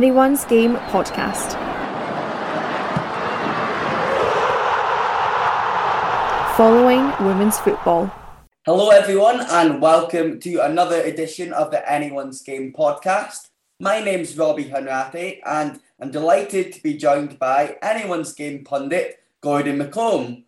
Anyone's 0.00 0.46
Game 0.46 0.76
podcast. 0.88 1.52
Following 6.56 7.12
women's 7.20 7.58
football. 7.58 8.10
Hello, 8.64 8.88
everyone, 8.88 9.42
and 9.50 9.82
welcome 9.82 10.40
to 10.40 10.60
another 10.60 11.02
edition 11.02 11.52
of 11.52 11.70
the 11.70 11.86
Anyone's 11.86 12.40
Game 12.40 12.72
podcast. 12.72 13.50
My 13.78 14.00
name's 14.00 14.38
Robbie 14.38 14.70
Hunrati, 14.70 15.40
and 15.44 15.78
I'm 16.00 16.10
delighted 16.10 16.72
to 16.72 16.82
be 16.82 16.96
joined 16.96 17.38
by 17.38 17.76
Anyone's 17.82 18.32
Game 18.32 18.64
pundit, 18.64 19.22
Gordon 19.42 19.80
McComb. 19.80 20.44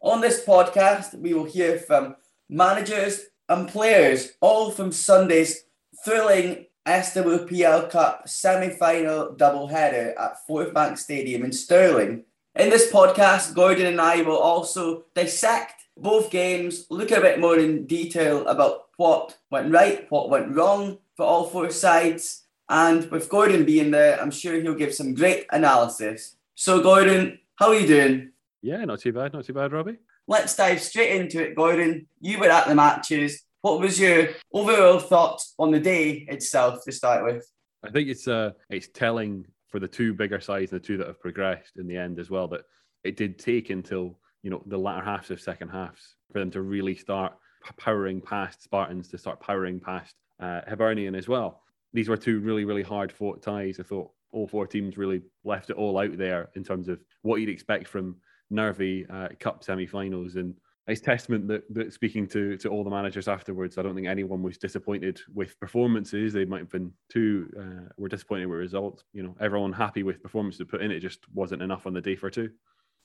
On 0.00 0.22
this 0.22 0.42
podcast, 0.46 1.14
we 1.20 1.34
will 1.34 1.44
hear 1.44 1.76
from 1.78 2.16
managers 2.48 3.26
and 3.50 3.68
players, 3.68 4.32
all 4.40 4.70
from 4.70 4.92
Sunday's 4.92 5.64
thrilling 6.02 6.64
SWPL 6.86 7.90
Cup 7.90 8.28
semi 8.28 8.68
final 8.68 9.32
double 9.32 9.68
header 9.68 10.14
at 10.18 10.36
Forthbank 10.48 10.98
Stadium 10.98 11.42
in 11.42 11.52
Stirling. 11.52 12.24
In 12.54 12.70
this 12.70 12.92
podcast, 12.92 13.54
Gordon 13.54 13.86
and 13.86 14.00
I 14.00 14.22
will 14.22 14.38
also 14.38 15.04
dissect 15.14 15.82
both 15.96 16.30
games, 16.30 16.86
look 16.90 17.10
a 17.10 17.20
bit 17.20 17.40
more 17.40 17.58
in 17.58 17.86
detail 17.86 18.46
about 18.46 18.88
what 18.96 19.38
went 19.50 19.72
right, 19.72 20.06
what 20.10 20.28
went 20.28 20.54
wrong 20.54 20.98
for 21.16 21.24
all 21.24 21.44
four 21.44 21.70
sides. 21.70 22.42
And 22.68 23.10
with 23.10 23.28
Gordon 23.28 23.64
being 23.64 23.90
there, 23.90 24.20
I'm 24.20 24.30
sure 24.30 24.60
he'll 24.60 24.74
give 24.74 24.94
some 24.94 25.14
great 25.14 25.46
analysis. 25.50 26.36
So, 26.54 26.82
Gordon, 26.82 27.38
how 27.56 27.68
are 27.68 27.74
you 27.74 27.86
doing? 27.86 28.32
Yeah, 28.62 28.84
not 28.84 29.00
too 29.00 29.12
bad, 29.12 29.32
not 29.32 29.44
too 29.44 29.52
bad, 29.52 29.72
Robbie. 29.72 29.98
Let's 30.26 30.56
dive 30.56 30.80
straight 30.80 31.20
into 31.20 31.42
it, 31.42 31.54
Gordon. 31.54 32.06
You 32.20 32.38
were 32.38 32.48
at 32.48 32.66
the 32.66 32.74
matches. 32.74 33.43
What 33.64 33.80
was 33.80 33.98
your 33.98 34.28
overall 34.52 34.98
thought 34.98 35.40
on 35.58 35.70
the 35.70 35.80
day 35.80 36.26
itself 36.28 36.84
to 36.84 36.92
start 36.92 37.24
with? 37.24 37.50
I 37.82 37.88
think 37.88 38.10
it's 38.10 38.28
uh, 38.28 38.50
it's 38.68 38.88
telling 38.88 39.46
for 39.68 39.80
the 39.80 39.88
two 39.88 40.12
bigger 40.12 40.38
sides 40.38 40.70
and 40.70 40.82
the 40.82 40.86
two 40.86 40.98
that 40.98 41.06
have 41.06 41.18
progressed 41.18 41.78
in 41.78 41.86
the 41.86 41.96
end 41.96 42.18
as 42.18 42.28
well 42.28 42.46
that 42.48 42.64
it 43.04 43.16
did 43.16 43.38
take 43.38 43.70
until 43.70 44.18
you 44.42 44.50
know 44.50 44.62
the 44.66 44.76
latter 44.76 45.02
halves 45.02 45.30
of 45.30 45.40
second 45.40 45.70
halves 45.70 46.16
for 46.30 46.40
them 46.40 46.50
to 46.50 46.60
really 46.60 46.94
start 46.94 47.32
powering 47.78 48.20
past 48.20 48.62
Spartans 48.62 49.08
to 49.08 49.16
start 49.16 49.40
powering 49.40 49.80
past 49.80 50.14
uh, 50.40 50.60
Hibernian 50.68 51.14
as 51.14 51.26
well. 51.26 51.62
These 51.94 52.10
were 52.10 52.18
two 52.18 52.40
really 52.40 52.66
really 52.66 52.82
hard 52.82 53.10
fought 53.10 53.40
ties. 53.40 53.80
I 53.80 53.82
thought 53.84 54.10
all 54.30 54.46
four 54.46 54.66
teams 54.66 54.98
really 54.98 55.22
left 55.42 55.70
it 55.70 55.76
all 55.76 55.98
out 55.98 56.18
there 56.18 56.50
in 56.54 56.64
terms 56.64 56.88
of 56.88 57.00
what 57.22 57.40
you'd 57.40 57.48
expect 57.48 57.88
from 57.88 58.16
nervy 58.50 59.06
uh, 59.08 59.28
cup 59.40 59.64
semi-finals 59.64 60.36
and 60.36 60.54
it's 60.86 61.00
testament 61.00 61.48
that, 61.48 61.62
that 61.74 61.92
speaking 61.92 62.26
to 62.28 62.56
to 62.58 62.68
all 62.68 62.84
the 62.84 62.90
managers 62.90 63.28
afterwards, 63.28 63.78
I 63.78 63.82
don't 63.82 63.94
think 63.94 64.06
anyone 64.06 64.42
was 64.42 64.58
disappointed 64.58 65.20
with 65.32 65.58
performances. 65.58 66.32
They 66.32 66.44
might 66.44 66.60
have 66.60 66.70
been 66.70 66.92
too 67.10 67.50
uh, 67.58 67.88
were 67.96 68.08
disappointed 68.08 68.46
with 68.46 68.58
results. 68.58 69.04
You 69.12 69.22
know, 69.22 69.36
everyone 69.40 69.72
happy 69.72 70.02
with 70.02 70.22
performances 70.22 70.66
put 70.68 70.82
in. 70.82 70.90
It 70.90 71.00
just 71.00 71.20
wasn't 71.32 71.62
enough 71.62 71.86
on 71.86 71.94
the 71.94 72.00
day 72.00 72.16
for 72.16 72.30
two. 72.30 72.50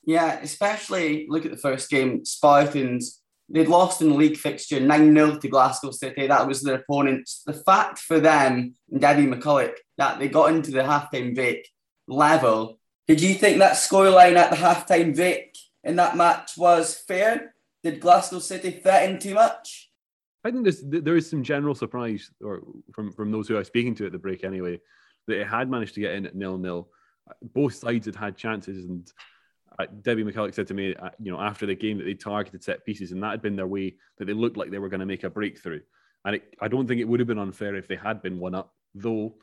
Yeah, 0.06 0.40
especially 0.42 1.28
look 1.30 1.46
at 1.46 1.52
the 1.52 1.58
first 1.58 1.90
game. 1.90 2.26
Spartans 2.26 3.22
they'd 3.52 3.68
lost 3.68 4.02
in 4.02 4.10
the 4.10 4.16
league 4.16 4.38
fixture 4.38 4.80
9 4.80 5.14
0 5.14 5.38
to 5.38 5.48
Glasgow 5.48 5.92
City. 5.92 6.28
That 6.28 6.48
was 6.48 6.62
their 6.62 6.76
opponents. 6.76 7.44
The 7.46 7.54
fact 7.54 8.00
for 8.00 8.20
them 8.20 8.76
and 8.92 9.02
Debbie 9.02 9.28
McCulloch 9.28 9.74
that 9.98 10.20
they 10.20 10.28
got 10.28 10.52
into 10.52 10.72
the 10.72 10.82
halftime 10.82 11.34
break 11.34 11.68
level. 12.08 12.80
Did 13.08 13.22
you 13.22 13.34
think 13.34 13.58
that 13.58 13.74
scoreline 13.74 14.36
at 14.36 14.52
the 14.52 14.58
halftime 14.58 15.16
break 15.16 15.58
in 15.84 15.96
that 15.96 16.16
match 16.16 16.52
was 16.58 16.96
fair? 17.08 17.54
Did 17.84 18.00
Glasgow 18.00 18.40
City 18.40 18.72
threaten 18.72 19.20
too 19.20 19.34
much? 19.34 19.90
I 20.44 20.52
think 20.52 20.64
there's, 20.64 20.82
there 20.84 21.18
is 21.18 21.30
some 21.30 21.44
general 21.44 21.76
surprise, 21.76 22.32
or 22.42 22.62
from, 22.94 23.12
from 23.12 23.32
those 23.32 23.48
who 23.48 23.56
I 23.56 23.60
was 23.60 23.68
speaking 23.68 23.96
to 23.96 24.06
at 24.06 24.12
the 24.12 24.18
break 24.18 24.44
anyway, 24.44 24.80
that 25.28 25.42
it 25.42 25.48
had 25.48 25.70
managed 25.70 25.96
to 25.96 26.02
get 26.02 26.14
in 26.14 26.26
at 26.26 26.36
nil 26.36 26.58
nil. 26.58 26.90
Both 27.42 27.76
sides 27.76 28.06
had 28.06 28.16
had 28.16 28.38
chances, 28.38 28.86
and 28.86 29.12
uh, 29.78 29.86
Debbie 30.02 30.24
McCulloch 30.24 30.54
said 30.54 30.68
to 30.68 30.74
me, 30.74 30.96
uh, 30.96 31.10
you 31.20 31.32
know, 31.32 31.40
after 31.40 31.66
the 31.66 31.76
game 31.76 31.98
that 31.98 32.06
they 32.06 32.14
targeted 32.14 32.64
set 32.64 32.86
pieces, 32.86 33.12
and 33.12 33.22
that 33.22 33.32
had 33.32 33.42
been 33.42 33.56
their 33.56 33.68
way 33.68 33.96
that 34.18 34.26
they 34.26 34.34
looked 34.34 34.58
like 34.58 34.72
they 34.72 34.80
were 34.80 34.90
going 34.90 35.02
to 35.02 35.06
make 35.06 35.24
a 35.24 35.30
breakthrough. 35.30 35.82
And 36.26 36.36
it, 36.36 36.56
I 36.60 36.68
don't 36.68 36.88
think 36.88 37.00
it 37.00 37.08
would 37.08 37.20
have 37.20 37.28
been 37.28 37.40
unfair 37.40 37.76
if 37.76 37.88
they 37.88 37.96
had 37.96 38.22
been 38.22 38.40
one 38.40 38.56
up, 38.56 38.74
though. 38.96 39.36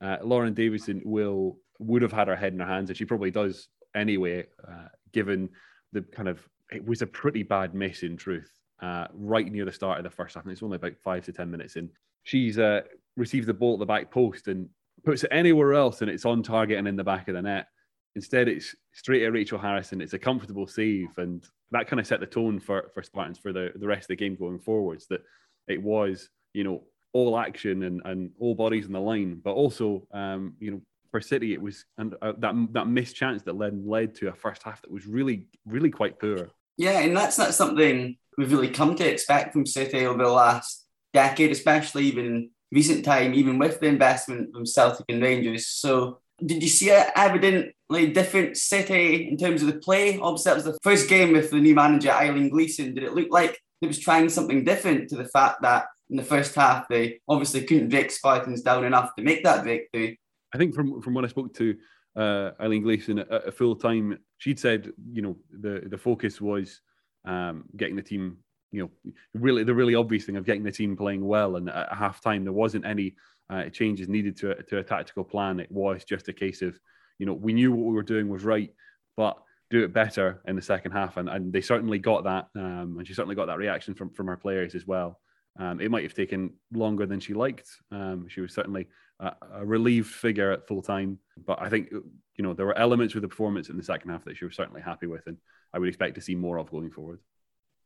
Uh, 0.00 0.16
Lauren 0.22 0.54
Davidson 0.54 1.02
will 1.04 1.58
would 1.78 2.02
have 2.02 2.12
had 2.12 2.28
her 2.28 2.36
head 2.36 2.52
in 2.52 2.60
her 2.60 2.66
hands, 2.66 2.90
and 2.90 2.96
she 2.96 3.04
probably 3.04 3.30
does 3.30 3.68
anyway, 3.94 4.46
uh, 4.66 4.88
given 5.12 5.48
the 5.92 6.02
kind 6.02 6.28
of 6.28 6.46
it 6.74 6.84
was 6.86 7.02
a 7.02 7.06
pretty 7.06 7.42
bad 7.42 7.74
miss 7.74 8.02
in 8.02 8.16
truth. 8.16 8.50
Uh, 8.80 9.06
right 9.14 9.50
near 9.50 9.64
the 9.64 9.72
start 9.72 9.98
of 9.98 10.04
the 10.04 10.10
first 10.10 10.34
half, 10.34 10.42
and 10.42 10.52
it's 10.52 10.62
only 10.62 10.76
about 10.76 10.96
five 11.04 11.24
to 11.24 11.32
ten 11.32 11.50
minutes 11.50 11.76
in. 11.76 11.88
She's 12.24 12.58
uh, 12.58 12.80
received 13.16 13.46
the 13.46 13.54
ball 13.54 13.74
at 13.74 13.78
the 13.78 13.86
back 13.86 14.10
post 14.10 14.48
and 14.48 14.68
puts 15.04 15.22
it 15.22 15.30
anywhere 15.32 15.74
else, 15.74 16.02
and 16.02 16.10
it's 16.10 16.24
on 16.24 16.42
target 16.42 16.78
and 16.78 16.88
in 16.88 16.96
the 16.96 17.04
back 17.04 17.28
of 17.28 17.34
the 17.34 17.42
net. 17.42 17.68
Instead, 18.16 18.48
it's 18.48 18.74
straight 18.92 19.22
at 19.22 19.32
Rachel 19.32 19.58
Harrison. 19.58 20.00
It's 20.00 20.14
a 20.14 20.18
comfortable 20.18 20.66
save, 20.66 21.16
and 21.16 21.44
that 21.70 21.86
kind 21.86 22.00
of 22.00 22.06
set 22.06 22.20
the 22.20 22.26
tone 22.26 22.58
for 22.58 22.90
for 22.92 23.02
Spartans 23.02 23.38
for 23.38 23.52
the 23.52 23.72
the 23.76 23.86
rest 23.86 24.04
of 24.04 24.08
the 24.08 24.16
game 24.16 24.36
going 24.36 24.58
forwards. 24.58 25.06
That 25.06 25.22
it 25.68 25.80
was, 25.80 26.28
you 26.52 26.64
know, 26.64 26.82
all 27.12 27.38
action 27.38 27.84
and 27.84 28.02
and 28.04 28.30
all 28.40 28.54
bodies 28.54 28.86
on 28.86 28.92
the 28.92 29.00
line, 29.00 29.40
but 29.44 29.52
also, 29.52 30.06
um, 30.12 30.54
you 30.58 30.72
know, 30.72 30.82
for 31.10 31.20
City, 31.20 31.52
it 31.52 31.62
was 31.62 31.84
and 31.98 32.14
uh, 32.20 32.32
that 32.38 32.54
that 32.72 32.88
missed 32.88 33.16
chance 33.16 33.42
that 33.42 33.56
led 33.56 33.86
led 33.86 34.14
to 34.16 34.28
a 34.28 34.34
first 34.34 34.62
half 34.62 34.82
that 34.82 34.90
was 34.90 35.06
really 35.06 35.46
really 35.66 35.90
quite 35.90 36.18
poor. 36.18 36.50
Yeah, 36.76 37.00
and 37.00 37.16
that's 37.16 37.38
not 37.38 37.54
something 37.54 38.16
we've 38.36 38.52
really 38.52 38.70
come 38.70 38.94
to 38.96 39.08
expect 39.08 39.52
from 39.52 39.66
City 39.66 40.06
over 40.06 40.22
the 40.22 40.30
last 40.30 40.86
decade, 41.12 41.50
especially 41.50 42.04
even 42.04 42.50
recent 42.70 43.04
time, 43.04 43.34
even 43.34 43.58
with 43.58 43.80
the 43.80 43.86
investment 43.86 44.52
from 44.52 44.66
Celtic 44.66 45.04
and 45.08 45.22
Rangers. 45.22 45.66
So, 45.66 46.20
did 46.44 46.62
you 46.62 46.68
see 46.68 46.90
an 46.90 47.06
evidently 47.14 48.10
different 48.12 48.56
City 48.56 49.28
in 49.28 49.36
terms 49.36 49.62
of 49.62 49.68
the 49.68 49.78
play? 49.78 50.18
Obviously, 50.18 50.50
that 50.50 50.56
was 50.56 50.64
the 50.64 50.78
first 50.82 51.08
game 51.08 51.32
with 51.32 51.50
the 51.50 51.60
new 51.60 51.74
manager, 51.74 52.10
Eileen 52.10 52.48
Gleeson. 52.48 52.94
Did 52.94 53.04
it 53.04 53.14
look 53.14 53.28
like 53.30 53.60
it 53.80 53.86
was 53.86 53.98
trying 53.98 54.28
something 54.28 54.64
different 54.64 55.08
to 55.10 55.16
the 55.16 55.26
fact 55.26 55.62
that 55.62 55.86
in 56.10 56.16
the 56.16 56.22
first 56.22 56.54
half 56.54 56.88
they 56.88 57.20
obviously 57.28 57.64
couldn't 57.64 57.88
break 57.88 58.10
Spartans 58.10 58.62
down 58.62 58.84
enough 58.84 59.14
to 59.16 59.24
make 59.24 59.44
that 59.44 59.62
breakthrough? 59.62 60.14
I 60.54 60.58
think 60.58 60.74
from 60.74 61.00
from 61.00 61.14
when 61.14 61.24
I 61.24 61.28
spoke 61.28 61.54
to 61.54 61.76
uh, 62.16 62.50
Eileen 62.60 62.82
Gleeson 62.82 63.20
at, 63.20 63.30
at 63.30 63.54
full 63.54 63.76
time, 63.76 64.18
she'd 64.38 64.58
said, 64.58 64.92
you 65.12 65.22
know, 65.22 65.36
the 65.60 65.82
the 65.88 65.98
focus 65.98 66.40
was 66.40 66.80
um, 67.24 67.64
getting 67.76 67.96
the 67.96 68.02
team, 68.02 68.38
you 68.70 68.82
know, 68.82 69.12
really 69.34 69.64
the 69.64 69.74
really 69.74 69.94
obvious 69.94 70.24
thing 70.24 70.36
of 70.36 70.44
getting 70.44 70.64
the 70.64 70.72
team 70.72 70.96
playing 70.96 71.24
well. 71.24 71.56
And 71.56 71.68
at 71.70 71.92
half 71.92 72.20
time, 72.20 72.44
there 72.44 72.52
wasn't 72.52 72.86
any 72.86 73.16
uh, 73.50 73.64
changes 73.70 74.08
needed 74.08 74.36
to 74.38 74.62
to 74.62 74.78
a 74.78 74.84
tactical 74.84 75.24
plan. 75.24 75.60
It 75.60 75.70
was 75.70 76.04
just 76.04 76.28
a 76.28 76.32
case 76.32 76.62
of, 76.62 76.78
you 77.18 77.26
know, 77.26 77.34
we 77.34 77.52
knew 77.52 77.72
what 77.72 77.86
we 77.86 77.94
were 77.94 78.02
doing 78.02 78.28
was 78.28 78.44
right, 78.44 78.72
but 79.16 79.36
do 79.70 79.82
it 79.82 79.92
better 79.92 80.42
in 80.46 80.54
the 80.54 80.62
second 80.62 80.92
half. 80.92 81.16
And, 81.16 81.30
and 81.30 81.50
they 81.50 81.62
certainly 81.62 81.98
got 81.98 82.24
that. 82.24 82.48
Um, 82.54 82.96
and 82.98 83.08
she 83.08 83.14
certainly 83.14 83.34
got 83.34 83.46
that 83.46 83.56
reaction 83.56 83.94
from, 83.94 84.10
from 84.10 84.26
her 84.26 84.36
players 84.36 84.74
as 84.74 84.86
well. 84.86 85.18
Um, 85.58 85.80
it 85.80 85.90
might 85.90 86.04
have 86.04 86.14
taken 86.14 86.54
longer 86.72 87.06
than 87.06 87.20
she 87.20 87.34
liked. 87.34 87.68
Um, 87.90 88.26
she 88.28 88.40
was 88.40 88.54
certainly 88.54 88.88
a, 89.20 89.32
a, 89.54 89.66
relieved 89.66 90.08
figure 90.08 90.50
at 90.50 90.66
full 90.66 90.80
time, 90.80 91.18
but 91.46 91.60
I 91.60 91.68
think 91.68 91.90
you 91.90 92.42
know 92.42 92.54
there 92.54 92.66
were 92.66 92.78
elements 92.78 93.14
with 93.14 93.22
the 93.22 93.28
performance 93.28 93.68
in 93.68 93.76
the 93.76 93.82
second 93.82 94.10
half 94.10 94.24
that 94.24 94.36
she 94.36 94.46
was 94.46 94.56
certainly 94.56 94.80
happy 94.80 95.06
with, 95.06 95.26
and 95.26 95.36
I 95.72 95.78
would 95.78 95.88
expect 95.88 96.14
to 96.14 96.20
see 96.22 96.34
more 96.34 96.58
of 96.58 96.70
going 96.70 96.90
forward. 96.90 97.20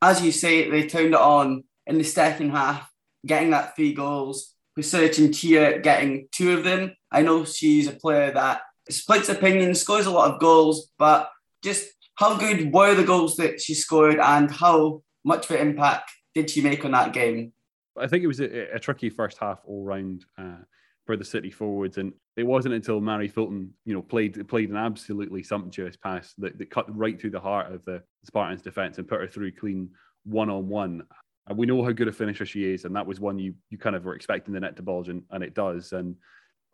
As 0.00 0.22
you 0.22 0.30
say, 0.30 0.70
they 0.70 0.86
turned 0.86 1.14
it 1.14 1.20
on 1.20 1.64
in 1.86 1.98
the 1.98 2.04
second 2.04 2.50
half, 2.50 2.90
getting 3.26 3.50
that 3.50 3.74
three 3.74 3.92
goals. 3.92 4.54
Research 4.76 5.18
and 5.18 5.32
Tia 5.32 5.80
getting 5.80 6.28
two 6.32 6.52
of 6.52 6.62
them. 6.62 6.94
I 7.10 7.22
know 7.22 7.44
she's 7.44 7.88
a 7.88 7.92
player 7.92 8.30
that 8.32 8.60
splits 8.90 9.28
opinions, 9.28 9.80
scores 9.80 10.06
a 10.06 10.10
lot 10.10 10.30
of 10.30 10.40
goals, 10.40 10.90
but 10.98 11.30
just 11.64 11.88
how 12.16 12.36
good 12.36 12.72
were 12.72 12.94
the 12.94 13.04
goals 13.04 13.36
that 13.36 13.60
she 13.60 13.74
scored, 13.74 14.18
and 14.18 14.50
how 14.50 15.02
much 15.24 15.50
of 15.50 15.56
an 15.56 15.68
impact 15.68 16.10
did 16.34 16.50
she 16.50 16.60
make 16.60 16.84
on 16.84 16.92
that 16.92 17.12
game? 17.12 17.52
I 17.98 18.06
think 18.06 18.24
it 18.24 18.28
was 18.28 18.40
a, 18.40 18.74
a 18.74 18.78
tricky 18.78 19.10
first 19.10 19.38
half 19.38 19.60
all 19.64 19.84
round 19.84 20.24
uh, 20.38 20.58
for 21.04 21.16
the 21.16 21.24
City 21.24 21.50
forwards, 21.50 21.98
and 21.98 22.12
it 22.36 22.44
wasn't 22.44 22.74
until 22.74 23.00
Mary 23.00 23.28
Fulton, 23.28 23.72
you 23.84 23.94
know, 23.94 24.02
played 24.02 24.46
played 24.48 24.70
an 24.70 24.76
absolutely 24.76 25.42
sumptuous 25.42 25.96
pass 25.96 26.34
that, 26.38 26.58
that 26.58 26.70
cut 26.70 26.94
right 26.96 27.20
through 27.20 27.30
the 27.30 27.40
heart 27.40 27.72
of 27.72 27.84
the 27.84 28.02
Spartans' 28.24 28.62
defence 28.62 28.98
and 28.98 29.08
put 29.08 29.20
her 29.20 29.26
through 29.26 29.52
clean 29.52 29.90
one 30.24 30.50
on 30.50 30.68
one. 30.68 31.04
And 31.48 31.56
we 31.56 31.66
know 31.66 31.84
how 31.84 31.92
good 31.92 32.08
a 32.08 32.12
finisher 32.12 32.44
she 32.44 32.64
is, 32.64 32.84
and 32.84 32.96
that 32.96 33.06
was 33.06 33.20
one 33.20 33.38
you 33.38 33.54
you 33.70 33.78
kind 33.78 33.96
of 33.96 34.04
were 34.04 34.16
expecting 34.16 34.52
the 34.52 34.60
net 34.60 34.76
to 34.76 34.82
bulge, 34.82 35.08
and, 35.08 35.22
and 35.30 35.44
it 35.44 35.54
does. 35.54 35.92
And 35.92 36.16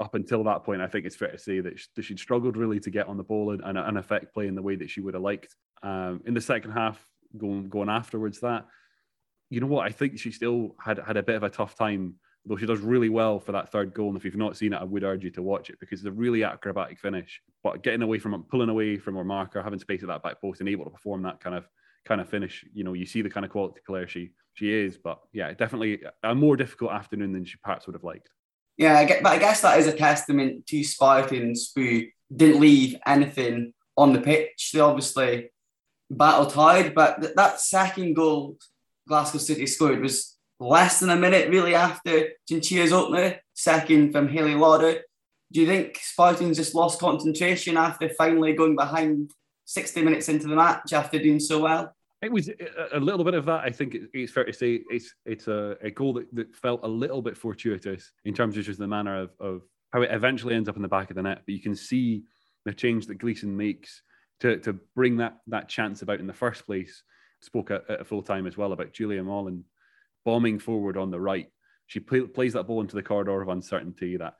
up 0.00 0.14
until 0.14 0.42
that 0.44 0.64
point, 0.64 0.80
I 0.80 0.86
think 0.86 1.04
it's 1.04 1.16
fair 1.16 1.30
to 1.30 1.38
say 1.38 1.60
that, 1.60 1.78
she, 1.78 1.86
that 1.94 2.02
she'd 2.02 2.18
struggled 2.18 2.56
really 2.56 2.80
to 2.80 2.90
get 2.90 3.06
on 3.06 3.16
the 3.16 3.22
ball 3.22 3.52
and, 3.52 3.62
and, 3.62 3.78
and 3.78 3.98
affect 3.98 4.34
play 4.34 4.48
in 4.48 4.54
the 4.54 4.62
way 4.62 4.74
that 4.76 4.90
she 4.90 5.00
would 5.00 5.14
have 5.14 5.22
liked. 5.22 5.54
Um, 5.82 6.22
in 6.26 6.34
the 6.34 6.40
second 6.40 6.72
half, 6.72 7.06
going 7.36 7.68
going 7.68 7.90
afterwards, 7.90 8.40
that 8.40 8.66
you 9.52 9.60
know 9.60 9.66
what? 9.66 9.86
I 9.86 9.90
think 9.90 10.18
she 10.18 10.32
still 10.32 10.74
had 10.80 10.98
had 11.06 11.18
a 11.18 11.22
bit 11.22 11.36
of 11.36 11.42
a 11.42 11.50
tough 11.50 11.76
time, 11.76 12.14
though 12.46 12.56
she 12.56 12.64
does 12.64 12.80
really 12.80 13.10
well 13.10 13.38
for 13.38 13.52
that 13.52 13.70
third 13.70 13.92
goal. 13.92 14.08
And 14.08 14.16
if 14.16 14.24
you've 14.24 14.34
not 14.34 14.56
seen 14.56 14.72
it, 14.72 14.80
I 14.80 14.84
would 14.84 15.04
urge 15.04 15.24
you 15.24 15.30
to 15.32 15.42
watch 15.42 15.68
it 15.68 15.78
because 15.78 16.00
it's 16.00 16.08
a 16.08 16.12
really 16.12 16.42
acrobatic 16.42 16.98
finish. 16.98 17.38
But 17.62 17.82
getting 17.82 18.00
away 18.00 18.18
from 18.18 18.44
pulling 18.44 18.70
away 18.70 18.96
from 18.96 19.14
her 19.16 19.24
marker, 19.24 19.62
having 19.62 19.78
space 19.78 20.02
at 20.02 20.08
that 20.08 20.22
back 20.22 20.40
post, 20.40 20.60
and 20.60 20.70
able 20.70 20.84
to 20.84 20.90
perform 20.90 21.20
that 21.24 21.40
kind 21.40 21.54
of 21.54 21.68
kind 22.06 22.18
of 22.18 22.30
finish, 22.30 22.64
you 22.72 22.82
know, 22.82 22.94
you 22.94 23.04
see 23.04 23.20
the 23.20 23.28
kind 23.28 23.44
of 23.44 23.52
quality 23.52 23.82
player 23.86 24.06
she 24.06 24.30
she 24.54 24.72
is. 24.72 24.96
But 24.96 25.20
yeah, 25.34 25.52
definitely 25.52 26.02
a 26.22 26.34
more 26.34 26.56
difficult 26.56 26.92
afternoon 26.92 27.32
than 27.32 27.44
she 27.44 27.58
perhaps 27.62 27.86
would 27.86 27.94
have 27.94 28.04
liked. 28.04 28.30
Yeah, 28.78 28.96
I 28.96 29.04
get, 29.04 29.22
but 29.22 29.32
I 29.32 29.38
guess 29.38 29.60
that 29.60 29.78
is 29.78 29.86
a 29.86 29.92
testament 29.92 30.66
to 30.68 30.82
Spartans 30.82 31.72
who 31.76 32.04
didn't 32.34 32.58
leave 32.58 32.96
anything 33.06 33.74
on 33.98 34.14
the 34.14 34.20
pitch. 34.22 34.70
They 34.72 34.80
obviously 34.80 35.50
battled 36.10 36.54
hard, 36.54 36.94
but 36.94 37.20
th- 37.20 37.34
that 37.34 37.60
second 37.60 38.14
goal 38.14 38.56
Glasgow 39.08 39.38
City 39.38 39.66
scored 39.66 40.00
was 40.00 40.36
less 40.60 41.00
than 41.00 41.10
a 41.10 41.16
minute 41.16 41.48
really 41.50 41.74
after 41.74 42.28
Chinchillas 42.48 42.92
opener, 42.92 43.40
second 43.54 44.12
from 44.12 44.28
Hayley 44.28 44.54
Lauder. 44.54 45.02
Do 45.52 45.60
you 45.60 45.66
think 45.66 45.98
Spartans 46.00 46.56
just 46.56 46.74
lost 46.74 47.00
concentration 47.00 47.76
after 47.76 48.08
finally 48.08 48.54
going 48.54 48.76
behind 48.76 49.32
60 49.66 50.02
minutes 50.02 50.28
into 50.28 50.46
the 50.46 50.56
match 50.56 50.92
after 50.92 51.18
doing 51.18 51.40
so 51.40 51.60
well? 51.60 51.94
It 52.22 52.32
was 52.32 52.48
a 52.92 53.00
little 53.00 53.24
bit 53.24 53.34
of 53.34 53.44
that. 53.46 53.62
I 53.64 53.70
think 53.70 53.96
it's 54.14 54.32
fair 54.32 54.44
to 54.44 54.52
say 54.52 54.80
it's 54.90 55.12
it's 55.26 55.48
a, 55.48 55.76
a 55.82 55.90
goal 55.90 56.12
that, 56.14 56.32
that 56.34 56.54
felt 56.54 56.80
a 56.84 56.88
little 56.88 57.20
bit 57.20 57.36
fortuitous 57.36 58.12
in 58.24 58.32
terms 58.32 58.56
of 58.56 58.64
just 58.64 58.78
the 58.78 58.86
manner 58.86 59.22
of, 59.22 59.30
of 59.40 59.62
how 59.92 60.02
it 60.02 60.10
eventually 60.12 60.54
ends 60.54 60.68
up 60.68 60.76
in 60.76 60.82
the 60.82 60.88
back 60.88 61.10
of 61.10 61.16
the 61.16 61.22
net. 61.22 61.42
But 61.44 61.54
you 61.54 61.60
can 61.60 61.74
see 61.74 62.22
the 62.64 62.72
change 62.72 63.06
that 63.08 63.18
Gleeson 63.18 63.56
makes 63.56 64.02
to, 64.40 64.56
to 64.58 64.74
bring 64.94 65.16
that 65.16 65.38
that 65.48 65.68
chance 65.68 66.02
about 66.02 66.20
in 66.20 66.28
the 66.28 66.32
first 66.32 66.64
place. 66.64 67.02
Spoke 67.42 67.70
at, 67.70 67.88
at 67.90 68.06
full 68.06 68.22
time 68.22 68.46
as 68.46 68.56
well 68.56 68.72
about 68.72 68.92
Julia 68.92 69.22
Mollen 69.22 69.62
bombing 70.24 70.58
forward 70.58 70.96
on 70.96 71.10
the 71.10 71.20
right. 71.20 71.48
She 71.86 72.00
play, 72.00 72.20
plays 72.20 72.54
that 72.54 72.66
ball 72.66 72.80
into 72.80 72.94
the 72.94 73.02
corridor 73.02 73.42
of 73.42 73.48
uncertainty. 73.48 74.16
That 74.16 74.34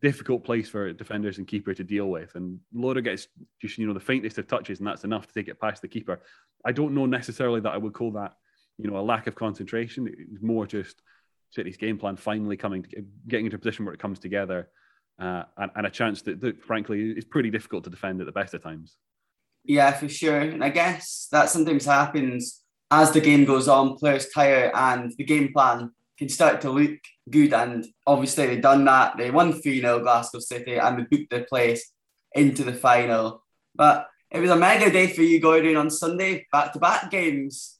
difficult 0.00 0.44
place 0.44 0.68
for 0.68 0.92
defenders 0.92 1.38
and 1.38 1.46
keeper 1.46 1.74
to 1.74 1.84
deal 1.84 2.06
with. 2.06 2.34
And 2.34 2.60
Laura 2.72 3.02
gets 3.02 3.28
just 3.60 3.78
you 3.78 3.86
know 3.86 3.94
the 3.94 4.00
faintest 4.00 4.38
of 4.38 4.46
touches, 4.46 4.78
and 4.78 4.86
that's 4.86 5.04
enough 5.04 5.26
to 5.26 5.34
take 5.34 5.48
it 5.48 5.60
past 5.60 5.82
the 5.82 5.88
keeper. 5.88 6.22
I 6.64 6.72
don't 6.72 6.94
know 6.94 7.06
necessarily 7.06 7.60
that 7.60 7.72
I 7.72 7.78
would 7.78 7.92
call 7.92 8.12
that 8.12 8.34
you 8.78 8.90
know 8.90 8.98
a 8.98 9.02
lack 9.02 9.26
of 9.26 9.34
concentration. 9.34 10.08
It's 10.08 10.42
more 10.42 10.66
just 10.66 11.02
City's 11.50 11.76
game 11.76 11.98
plan 11.98 12.16
finally 12.16 12.56
coming, 12.56 12.82
to, 12.84 13.04
getting 13.28 13.46
into 13.46 13.56
a 13.56 13.58
position 13.58 13.84
where 13.84 13.94
it 13.94 14.00
comes 14.00 14.18
together, 14.18 14.68
uh, 15.20 15.44
and, 15.56 15.70
and, 15.74 15.86
a 15.86 15.90
chance 15.90 16.22
that, 16.22 16.40
that 16.40 16.62
frankly 16.62 17.10
is 17.10 17.24
pretty 17.24 17.50
difficult 17.50 17.84
to 17.84 17.90
defend 17.90 18.20
at 18.20 18.26
the 18.26 18.32
best 18.32 18.54
of 18.54 18.62
times. 18.62 18.96
Yeah, 19.64 19.92
for 19.92 20.08
sure. 20.08 20.40
And 20.40 20.64
I 20.64 20.70
guess 20.70 21.28
that 21.32 21.50
sometimes 21.50 21.84
happens 21.84 22.62
as 22.90 23.12
the 23.12 23.20
game 23.20 23.44
goes 23.44 23.68
on. 23.68 23.96
Players 23.96 24.28
tire, 24.28 24.70
and 24.74 25.12
the 25.16 25.24
game 25.24 25.52
plan 25.52 25.92
can 26.18 26.28
start 26.28 26.60
to 26.62 26.70
look 26.70 26.98
good. 27.28 27.52
And 27.52 27.86
obviously, 28.06 28.46
they've 28.46 28.62
done 28.62 28.84
that. 28.86 29.16
They 29.16 29.30
won 29.30 29.52
3 29.52 29.80
0 29.80 30.00
Glasgow 30.00 30.40
City 30.40 30.76
and 30.76 30.98
they 30.98 31.02
booked 31.16 31.30
their 31.30 31.44
place 31.44 31.92
into 32.34 32.64
the 32.64 32.72
final. 32.72 33.44
But 33.74 34.06
it 34.30 34.40
was 34.40 34.50
a 34.50 34.56
mega 34.56 34.90
day 34.90 35.08
for 35.08 35.22
you, 35.22 35.40
Gordon, 35.40 35.76
on 35.76 35.90
Sunday, 35.90 36.46
back 36.52 36.72
to 36.72 36.78
back 36.78 37.10
games. 37.10 37.78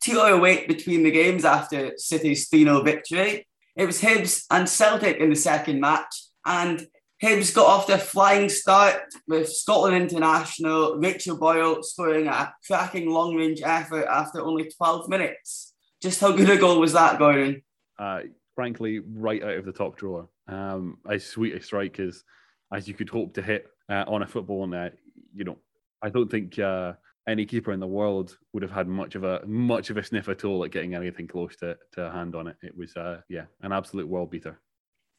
Two 0.00 0.20
hour 0.20 0.38
wait 0.38 0.68
between 0.68 1.02
the 1.02 1.10
games 1.10 1.44
after 1.44 1.92
City's 1.96 2.48
3 2.48 2.64
0 2.64 2.82
victory. 2.82 3.46
It 3.76 3.86
was 3.86 4.00
Hibs 4.00 4.44
and 4.50 4.68
Celtic 4.68 5.18
in 5.18 5.30
the 5.30 5.36
second 5.36 5.80
match. 5.80 6.24
And 6.44 6.86
Hibs 7.22 7.54
got 7.54 7.66
off 7.66 7.86
their 7.86 7.98
flying 7.98 8.48
start 8.48 9.02
with 9.26 9.48
Scotland 9.48 9.96
International, 9.96 10.96
Rachel 10.96 11.36
Boyle 11.36 11.82
scoring 11.82 12.28
a 12.28 12.52
cracking 12.66 13.10
long 13.10 13.34
range 13.34 13.60
effort 13.62 14.06
after 14.08 14.40
only 14.40 14.70
12 14.70 15.08
minutes. 15.08 15.74
Just 16.00 16.20
how 16.20 16.30
good 16.30 16.48
a 16.48 16.56
goal 16.56 16.78
was 16.78 16.92
that, 16.92 17.18
Gordon? 17.18 17.62
uh, 17.98 18.20
frankly, 18.54 19.00
right 19.00 19.42
out 19.42 19.58
of 19.58 19.64
the 19.64 19.72
top 19.72 19.96
drawer. 19.96 20.28
Um, 20.46 20.98
as 21.10 21.26
sweet 21.26 21.54
a 21.54 21.62
strike 21.62 22.00
as 22.00 22.24
as 22.72 22.86
you 22.86 22.94
could 22.94 23.08
hope 23.08 23.34
to 23.34 23.42
hit 23.42 23.66
uh, 23.88 24.04
on 24.06 24.22
a 24.22 24.26
football 24.26 24.66
net. 24.66 24.96
You 25.34 25.44
know, 25.44 25.58
I 26.02 26.10
don't 26.10 26.30
think 26.30 26.58
uh, 26.58 26.94
any 27.26 27.44
keeper 27.44 27.72
in 27.72 27.80
the 27.80 27.86
world 27.86 28.38
would 28.52 28.62
have 28.62 28.72
had 28.72 28.88
much 28.88 29.14
of 29.14 29.24
a 29.24 29.44
much 29.46 29.90
of 29.90 29.96
a 29.96 30.04
sniff 30.04 30.28
at 30.28 30.44
all 30.44 30.64
at 30.64 30.70
getting 30.70 30.94
anything 30.94 31.26
close 31.26 31.56
to, 31.56 31.76
to 31.92 32.06
a 32.06 32.10
hand 32.10 32.34
on 32.34 32.46
it. 32.46 32.56
It 32.62 32.76
was, 32.76 32.96
uh, 32.96 33.20
yeah, 33.28 33.44
an 33.62 33.72
absolute 33.72 34.08
world 34.08 34.30
beater. 34.30 34.60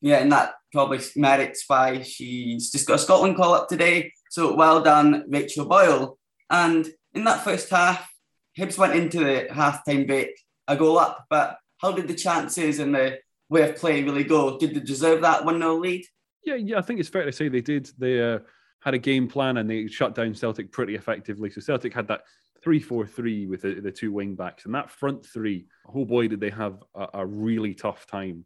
Yeah, 0.02 0.18
and 0.18 0.32
that 0.32 0.54
probably 0.72 1.00
merits 1.16 1.64
why 1.68 2.02
she's 2.04 2.72
just 2.72 2.88
got 2.88 2.96
a 2.96 3.00
Scotland 3.00 3.36
call 3.36 3.54
up 3.54 3.68
today. 3.68 4.14
So 4.30 4.56
well 4.56 4.82
done, 4.82 5.26
Rachel 5.28 5.66
Boyle. 5.66 6.18
And 6.50 6.88
in 7.14 7.24
that 7.26 7.44
first 7.44 7.70
half, 7.70 8.10
Hibs 8.58 8.78
went 8.78 8.96
into 8.96 9.20
the 9.20 9.48
half 9.54 9.86
time 9.86 10.06
break 10.06 10.40
a 10.68 10.76
goal 10.76 11.00
up, 11.00 11.26
but 11.30 11.58
how 11.80 11.92
did 11.92 12.08
the 12.08 12.14
chances 12.14 12.80
and 12.80 12.94
the 12.94 13.20
way 13.50 13.68
of 13.68 13.76
play 13.76 14.04
really 14.04 14.24
go? 14.24 14.58
Did 14.58 14.76
they 14.76 14.80
deserve 14.80 15.22
that 15.22 15.46
1 15.46 15.60
0 15.60 15.76
lead? 15.78 16.06
Yeah, 16.44 16.56
yeah, 16.56 16.78
I 16.78 16.82
think 16.82 17.00
it's 17.00 17.10
fair 17.10 17.26
to 17.26 17.32
say 17.32 17.50
they 17.50 17.62
did. 17.62 17.90
They 17.98 18.22
uh, 18.22 18.40
had 18.82 18.94
a 18.94 19.00
game 19.00 19.28
plan 19.28 19.58
and 19.58 19.70
they 19.70 19.88
shut 19.88 20.16
down 20.16 20.36
Celtic 20.36 20.72
pretty 20.72 20.96
effectively. 20.96 21.50
So 21.50 21.62
Celtic 21.62 21.94
had 21.94 22.08
that 22.08 22.22
3 22.64 22.80
4 22.80 23.06
3 23.08 23.48
with 23.48 23.62
the, 23.62 23.76
the, 23.76 23.92
two 23.92 24.12
wing 24.12 24.36
backs. 24.36 24.66
And 24.66 24.76
that 24.76 24.92
front 24.92 25.26
three, 25.26 25.66
oh 25.94 26.06
boy, 26.06 26.28
did 26.28 26.40
they 26.40 26.50
have 26.50 26.84
a, 26.96 27.08
a 27.16 27.26
really 27.26 27.74
tough 27.74 28.06
time 28.06 28.46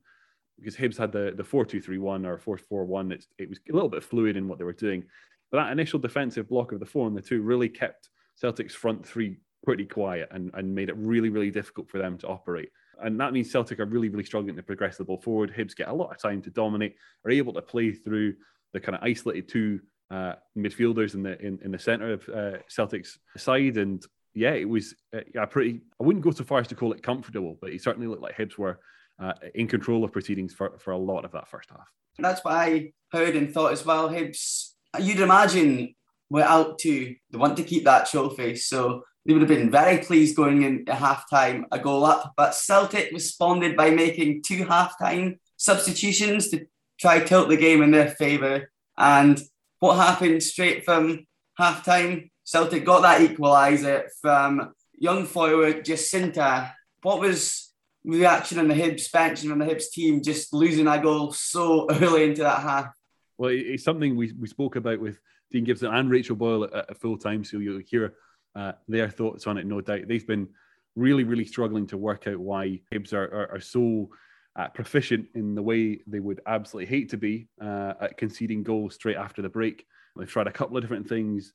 because 0.58 0.76
Hibs 0.76 0.98
had 0.98 1.12
the, 1.12 1.34
the 1.36 1.44
4 1.44 1.66
2 1.66 1.82
3 1.82 1.98
1 1.98 2.26
or 2.26 2.38
4 2.38 2.58
4 2.58 2.86
1. 2.86 3.12
It 3.38 3.50
was 3.50 3.60
a 3.70 3.74
little 3.74 3.90
bit 3.90 4.04
fluid 4.04 4.38
in 4.38 4.48
what 4.48 4.58
they 4.58 4.66
were 4.66 4.74
doing. 4.74 5.04
But 5.52 5.64
that 5.64 5.72
initial 5.72 6.00
defensive 6.00 6.50
block 6.50 6.72
of 6.72 6.80
the 6.80 6.86
four 6.86 7.06
and 7.08 7.16
the 7.16 7.22
two 7.22 7.44
really 7.44 7.70
kept 7.70 8.10
Celtic's 8.36 8.74
front 8.74 9.06
three 9.06 9.38
pretty 9.64 9.86
quiet 9.86 10.30
and, 10.32 10.50
and 10.56 10.74
made 10.74 10.90
it 10.90 10.98
really, 10.98 11.30
really 11.30 11.52
difficult 11.52 11.90
for 11.90 12.00
them 12.00 12.18
to 12.18 12.28
operate. 12.28 12.70
And 13.02 13.20
that 13.20 13.34
means 13.34 13.52
Celtic 13.52 13.80
are 13.80 13.86
really, 13.86 14.10
really 14.10 14.24
struggling 14.24 14.56
to 14.56 14.64
progress 14.64 14.98
the 14.98 15.04
ball 15.04 15.20
forward. 15.20 15.54
Hibs 15.56 15.76
get 15.76 15.90
a 15.90 15.94
lot 15.94 16.12
of 16.12 16.20
time 16.20 16.42
to 16.42 16.50
dominate, 16.50 16.96
are 17.24 17.32
able 17.32 17.54
to 17.54 17.62
play 17.62 17.92
through 17.92 18.34
the 18.74 18.80
kind 18.80 18.96
of 18.96 19.04
isolated 19.04 19.48
two 19.48 19.80
uh, 20.10 20.34
midfielders 20.58 21.14
in 21.14 21.22
the 21.22 21.40
in, 21.40 21.60
in 21.64 21.72
the 21.72 21.80
centre 21.80 22.14
of 22.14 22.30
uh, 22.30 22.58
Celtic's 22.68 23.20
side. 23.38 23.78
And 23.78 24.04
yeah, 24.34 24.54
it 24.54 24.68
was 24.68 24.96
uh, 25.16 25.22
yeah, 25.34 25.46
pretty. 25.46 25.82
I 26.00 26.04
wouldn't 26.04 26.24
go 26.24 26.32
so 26.32 26.44
far 26.44 26.60
as 26.60 26.68
to 26.70 26.76
call 26.76 26.94
it 26.94 27.04
comfortable, 27.04 27.58
but 27.62 27.72
it 27.72 27.82
certainly 27.82 28.08
looked 28.08 28.24
like 28.24 28.38
Hibs 28.38 28.58
were 28.58 28.80
uh, 29.20 29.34
in 29.56 29.68
control 29.68 30.04
of 30.04 30.12
proceedings 30.12 30.54
for, 30.54 30.78
for 30.80 30.92
a 30.92 30.98
lot 30.98 31.26
of 31.26 31.32
that 31.32 31.48
first 31.48 31.70
half. 31.70 31.88
That's 32.20 32.44
what 32.44 32.54
I 32.54 32.94
heard 33.12 33.36
and 33.36 33.54
thought 33.54 33.74
as 33.74 33.86
well. 33.86 34.10
Hibs, 34.10 34.72
you'd 35.00 35.20
imagine 35.20 35.96
we're 36.30 36.44
out 36.44 36.80
to 36.80 37.16
they 37.32 37.38
want 37.38 37.58
to 37.58 37.64
keep 37.64 37.86
that 37.86 38.08
trophy, 38.08 38.56
so 38.56 39.04
they 39.26 39.34
would 39.34 39.42
have 39.42 39.50
been 39.50 39.72
very 39.72 40.00
pleased 40.00 40.36
going 40.36 40.64
into 40.64 40.94
half 40.94 41.30
time, 41.30 41.66
a 41.72 41.80
goal 41.80 42.04
up. 42.06 42.34
But 42.36 42.56
Celtic 42.56 43.12
responded 43.12 43.76
by 43.76 43.92
making 43.92 44.44
two 44.44 44.66
half 44.66 44.98
time 45.00 45.40
substitutions 45.58 46.50
to 46.50 46.66
try 47.00 47.20
tilt 47.20 47.50
the 47.50 47.58
game 47.58 47.82
in 47.82 47.92
their 47.92 48.10
favour. 48.10 48.70
And 48.98 49.42
what 49.80 49.96
happened 49.96 50.44
straight 50.44 50.86
from 50.86 51.26
half 51.58 51.84
time? 51.86 52.30
Celtic 52.44 52.86
got 52.86 53.02
that 53.02 53.22
equaliser 53.22 54.08
from 54.22 54.74
young 54.94 55.26
forward 55.26 55.86
Jacinta. 55.86 56.74
What 57.02 57.20
was 57.20 57.63
reaction 58.06 58.60
on 58.60 58.68
the 58.68 58.74
Hibs 58.74 59.12
bench 59.12 59.44
and 59.44 59.52
on 59.52 59.60
the 59.60 59.66
Hibs 59.66 59.90
team 59.92 60.22
just 60.22 60.54
losing 60.54 60.88
a 60.88 61.02
goal 61.02 61.32
so 61.32 61.88
early 62.02 62.26
into 62.26 62.44
that 62.44 62.62
half? 62.62 62.94
Well, 63.38 63.52
it's 63.54 63.84
something 63.84 64.16
we, 64.16 64.32
we 64.34 64.48
spoke 64.48 64.76
about 64.76 65.00
with 65.00 65.20
Dean 65.52 65.64
Gibson 65.64 65.94
and 65.94 66.10
Rachel 66.10 66.36
Boyle 66.36 66.66
at, 66.66 66.74
at 66.74 67.02
full 67.02 67.18
time. 67.18 67.44
So 67.44 67.58
you'll 67.58 67.82
hear 67.86 68.14
uh, 68.56 68.74
their 68.88 69.10
thoughts 69.10 69.48
on 69.48 69.58
it, 69.58 69.66
no 69.66 69.82
doubt. 69.82 70.08
They've 70.08 70.28
been 70.28 70.50
really, 70.96 71.24
really 71.24 71.46
struggling 71.46 71.88
to 71.88 71.98
work 71.98 72.28
out 72.28 72.38
why 72.38 72.82
Hibs 72.94 73.14
are, 73.14 73.24
are, 73.24 73.56
are 73.56 73.62
so 73.62 74.10
uh, 74.56 74.68
proficient 74.68 75.28
in 75.34 75.56
the 75.56 75.64
way 75.64 76.00
they 76.06 76.20
would 76.20 76.42
absolutely 76.46 76.96
hate 76.96 77.10
to 77.10 77.18
be 77.18 77.48
uh, 77.62 77.94
at 78.02 78.18
conceding 78.18 78.64
goals 78.64 78.96
straight 78.96 79.18
after 79.18 79.42
the 79.42 79.50
break. 79.50 79.86
They've 80.16 80.30
tried 80.30 80.48
a 80.48 80.52
couple 80.52 80.78
of 80.78 80.84
different 80.84 81.10
things 81.10 81.54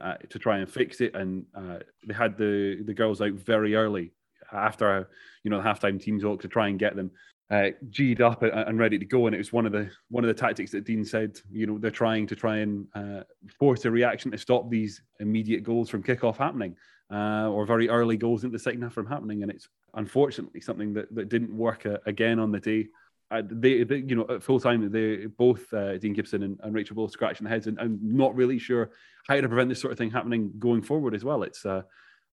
uh, 0.00 0.14
to 0.30 0.38
try 0.38 0.58
and 0.58 0.68
fix 0.68 1.00
it, 1.00 1.14
and 1.14 1.44
uh, 1.54 1.78
they 2.06 2.14
had 2.14 2.36
the 2.36 2.82
the 2.84 2.94
girls 2.94 3.20
out 3.20 3.32
very 3.32 3.74
early 3.74 4.12
after 4.52 5.08
you 5.44 5.50
know 5.50 5.58
the 5.58 5.68
halftime 5.68 6.00
team 6.00 6.20
talk 6.20 6.40
to 6.42 6.48
try 6.48 6.68
and 6.68 6.78
get 6.78 6.96
them 6.96 7.10
uh, 7.50 7.70
g'd 7.90 8.20
up 8.20 8.42
and 8.42 8.78
ready 8.78 8.98
to 8.98 9.04
go. 9.04 9.26
And 9.26 9.34
it 9.34 9.38
was 9.38 9.52
one 9.52 9.66
of 9.66 9.72
the 9.72 9.90
one 10.08 10.24
of 10.24 10.28
the 10.28 10.40
tactics 10.40 10.70
that 10.70 10.84
Dean 10.84 11.04
said. 11.04 11.38
You 11.50 11.66
know, 11.66 11.78
they're 11.78 11.90
trying 11.90 12.26
to 12.28 12.36
try 12.36 12.58
and 12.58 12.86
uh, 12.94 13.22
force 13.58 13.84
a 13.84 13.90
reaction 13.90 14.30
to 14.30 14.38
stop 14.38 14.70
these 14.70 15.02
immediate 15.18 15.64
goals 15.64 15.90
from 15.90 16.02
kickoff 16.02 16.36
happening, 16.36 16.76
uh, 17.12 17.48
or 17.50 17.66
very 17.66 17.88
early 17.88 18.16
goals 18.16 18.44
into 18.44 18.56
the 18.56 18.62
second 18.62 18.82
half 18.82 18.92
from 18.92 19.06
happening. 19.06 19.42
And 19.42 19.50
it's 19.50 19.68
unfortunately 19.94 20.60
something 20.60 20.94
that, 20.94 21.12
that 21.14 21.28
didn't 21.28 21.56
work 21.56 21.86
uh, 21.86 21.98
again 22.06 22.38
on 22.38 22.52
the 22.52 22.60
day. 22.60 22.88
Uh, 23.32 23.42
they, 23.48 23.84
they, 23.84 23.96
you 23.96 24.16
know, 24.16 24.26
at 24.28 24.42
full 24.42 24.58
time, 24.58 24.90
they 24.90 25.26
both 25.26 25.72
uh, 25.72 25.98
Dean 25.98 26.12
Gibson 26.12 26.42
and, 26.42 26.58
and 26.62 26.74
Rachel 26.74 26.96
both 26.96 27.12
scratching 27.12 27.44
their 27.44 27.54
heads 27.54 27.68
and, 27.68 27.78
and 27.78 28.00
not 28.02 28.34
really 28.34 28.58
sure 28.58 28.90
how 29.28 29.40
to 29.40 29.48
prevent 29.48 29.68
this 29.68 29.80
sort 29.80 29.92
of 29.92 29.98
thing 29.98 30.10
happening 30.10 30.52
going 30.58 30.82
forward 30.82 31.14
as 31.14 31.24
well. 31.24 31.42
It's 31.44 31.64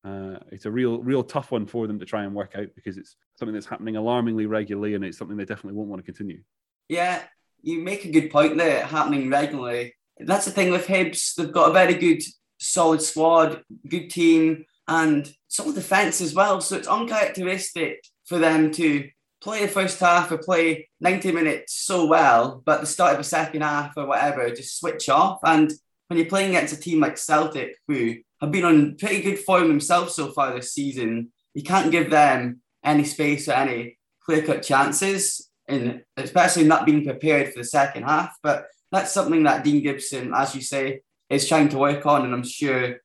uh, 0.07 0.39
it's 0.51 0.65
a 0.65 0.71
real, 0.71 0.99
real 0.99 1.23
tough 1.23 1.51
one 1.51 1.65
for 1.65 1.85
them 1.87 1.99
to 1.99 2.05
try 2.05 2.23
and 2.23 2.33
work 2.33 2.53
out 2.55 2.67
because 2.75 2.97
it's 2.97 3.15
something 3.35 3.53
that's 3.53 3.65
happening 3.65 3.97
alarmingly 3.97 4.45
regularly, 4.45 4.93
and 4.93 5.03
it's 5.03 5.17
something 5.17 5.35
they 5.35 5.45
definitely 5.45 5.77
won't 5.77 5.89
want 5.89 5.99
to 5.99 6.05
continue. 6.05 6.41
Yeah, 6.87 7.21
you 7.61 7.79
make 7.79 8.05
a 8.05 8.11
good 8.11 8.31
point 8.31 8.57
there. 8.57 8.85
Happening 8.85 9.29
regularly. 9.29 9.95
That's 10.19 10.45
the 10.45 10.51
thing 10.51 10.71
with 10.71 10.87
Hibs. 10.87 11.35
They've 11.35 11.51
got 11.51 11.69
a 11.69 11.73
very 11.73 11.95
good, 11.95 12.21
solid 12.59 13.01
squad, 13.01 13.61
good 13.87 14.09
team, 14.09 14.65
and 14.87 15.29
solid 15.47 15.75
defence 15.75 16.21
as 16.21 16.33
well. 16.33 16.61
So 16.61 16.77
it's 16.77 16.87
uncharacteristic 16.87 18.03
for 18.25 18.39
them 18.39 18.71
to 18.73 19.09
play 19.41 19.61
the 19.61 19.67
first 19.67 19.99
half 19.99 20.31
or 20.31 20.37
play 20.37 20.89
90 21.01 21.31
minutes 21.33 21.73
so 21.73 22.05
well, 22.05 22.61
but 22.65 22.79
the 22.79 22.87
start 22.87 23.11
of 23.11 23.17
the 23.17 23.23
second 23.23 23.61
half 23.61 23.93
or 23.97 24.07
whatever, 24.07 24.49
just 24.49 24.79
switch 24.79 25.09
off. 25.09 25.39
And 25.43 25.71
when 26.07 26.17
you're 26.17 26.29
playing 26.29 26.51
against 26.51 26.73
a 26.73 26.79
team 26.79 27.01
like 27.01 27.17
Celtic, 27.17 27.75
who 27.87 28.15
have 28.41 28.51
been 28.51 28.65
on 28.65 28.95
pretty 28.97 29.21
good 29.21 29.39
form 29.39 29.67
themselves 29.67 30.15
so 30.15 30.31
far 30.31 30.53
this 30.53 30.73
season. 30.73 31.31
You 31.53 31.63
can't 31.63 31.91
give 31.91 32.09
them 32.09 32.61
any 32.83 33.03
space 33.03 33.47
or 33.47 33.53
any 33.53 33.97
clear 34.23 34.43
cut 34.43 34.63
chances. 34.63 35.49
especially 36.17 36.63
not 36.63 36.85
being 36.85 37.03
prepared 37.03 37.51
for 37.51 37.59
the 37.59 37.65
second 37.65 38.03
half. 38.03 38.35
But 38.41 38.67
that's 38.91 39.11
something 39.11 39.43
that 39.43 39.63
Dean 39.63 39.83
Gibson, 39.83 40.33
as 40.33 40.55
you 40.55 40.61
say, 40.61 41.01
is 41.29 41.47
trying 41.47 41.69
to 41.69 41.77
work 41.77 42.05
on, 42.05 42.23
and 42.23 42.33
I'm 42.33 42.43
sure 42.43 42.97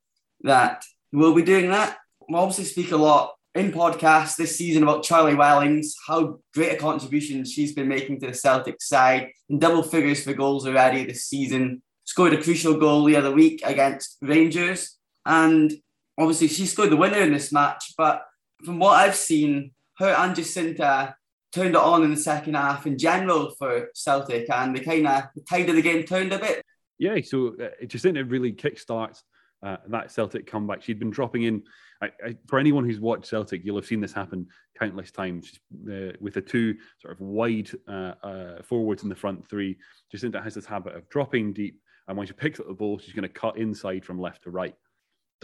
that 0.42 0.84
we'll 1.12 1.34
be 1.34 1.42
doing 1.42 1.70
that. 1.70 1.98
We'll 2.28 2.40
obviously 2.40 2.64
speak 2.64 2.92
a 2.92 2.96
lot 2.96 3.34
in 3.54 3.72
podcasts 3.72 4.36
this 4.36 4.56
season 4.56 4.82
about 4.82 5.02
Charlie 5.02 5.34
Wellings, 5.34 5.94
how 6.06 6.38
great 6.54 6.74
a 6.74 6.76
contribution 6.76 7.44
she's 7.44 7.74
been 7.74 7.88
making 7.88 8.20
to 8.20 8.28
the 8.28 8.34
Celtic 8.34 8.80
side, 8.80 9.30
in 9.48 9.58
double 9.58 9.82
figures 9.82 10.22
for 10.22 10.32
goals 10.32 10.66
already 10.66 11.04
this 11.04 11.24
season. 11.24 11.82
Scored 12.04 12.32
a 12.32 12.42
crucial 12.42 12.78
goal 12.78 13.04
the 13.04 13.16
other 13.16 13.32
week 13.32 13.60
against 13.64 14.16
Rangers, 14.22 14.98
and 15.26 15.72
obviously 16.18 16.48
she 16.48 16.66
scored 16.66 16.90
the 16.90 16.96
winner 16.96 17.18
in 17.18 17.32
this 17.32 17.52
match. 17.52 17.94
But 17.96 18.24
from 18.64 18.78
what 18.78 18.92
I've 18.92 19.16
seen, 19.16 19.72
her 19.98 20.10
and 20.10 20.34
Jacinta 20.34 21.16
turned 21.52 21.74
it 21.74 21.80
on 21.80 22.02
in 22.02 22.10
the 22.10 22.16
second 22.16 22.54
half 22.54 22.86
in 22.86 22.98
general 22.98 23.50
for 23.58 23.90
Celtic, 23.94 24.50
and 24.50 24.74
the 24.74 24.80
kind 24.80 25.06
of 25.06 25.24
the 25.34 25.42
tide 25.42 25.68
of 25.68 25.76
the 25.76 25.82
game 25.82 26.04
turned 26.04 26.32
a 26.32 26.38
bit. 26.38 26.62
Yeah, 26.98 27.20
so 27.22 27.54
uh, 27.60 27.84
Jacinta 27.86 28.24
really 28.24 28.52
kickstarts 28.52 29.22
uh, 29.62 29.76
that 29.88 30.10
Celtic 30.10 30.46
comeback. 30.46 30.82
She'd 30.82 30.98
been 30.98 31.10
dropping 31.10 31.42
in. 31.44 31.62
I, 32.00 32.10
I, 32.24 32.36
for 32.48 32.58
anyone 32.58 32.84
who's 32.84 33.00
watched 33.00 33.26
Celtic, 33.26 33.64
you'll 33.64 33.76
have 33.76 33.86
seen 33.86 34.00
this 34.00 34.12
happen 34.12 34.46
countless 34.78 35.10
times. 35.10 35.58
Uh, 35.72 36.12
with 36.20 36.34
the 36.34 36.40
two 36.40 36.76
sort 37.00 37.14
of 37.14 37.20
wide 37.20 37.70
uh, 37.88 38.14
uh, 38.22 38.62
forwards 38.62 39.02
in 39.02 39.08
the 39.08 39.14
front 39.14 39.48
three, 39.48 39.76
Jacinta 40.10 40.40
has 40.40 40.54
this 40.54 40.66
habit 40.66 40.96
of 40.96 41.08
dropping 41.08 41.52
deep, 41.52 41.80
and 42.08 42.16
when 42.16 42.26
she 42.26 42.32
picks 42.32 42.60
up 42.60 42.66
the 42.66 42.74
ball, 42.74 42.98
she's 42.98 43.14
going 43.14 43.22
to 43.22 43.28
cut 43.28 43.56
inside 43.56 44.04
from 44.04 44.20
left 44.20 44.42
to 44.44 44.50
right. 44.50 44.74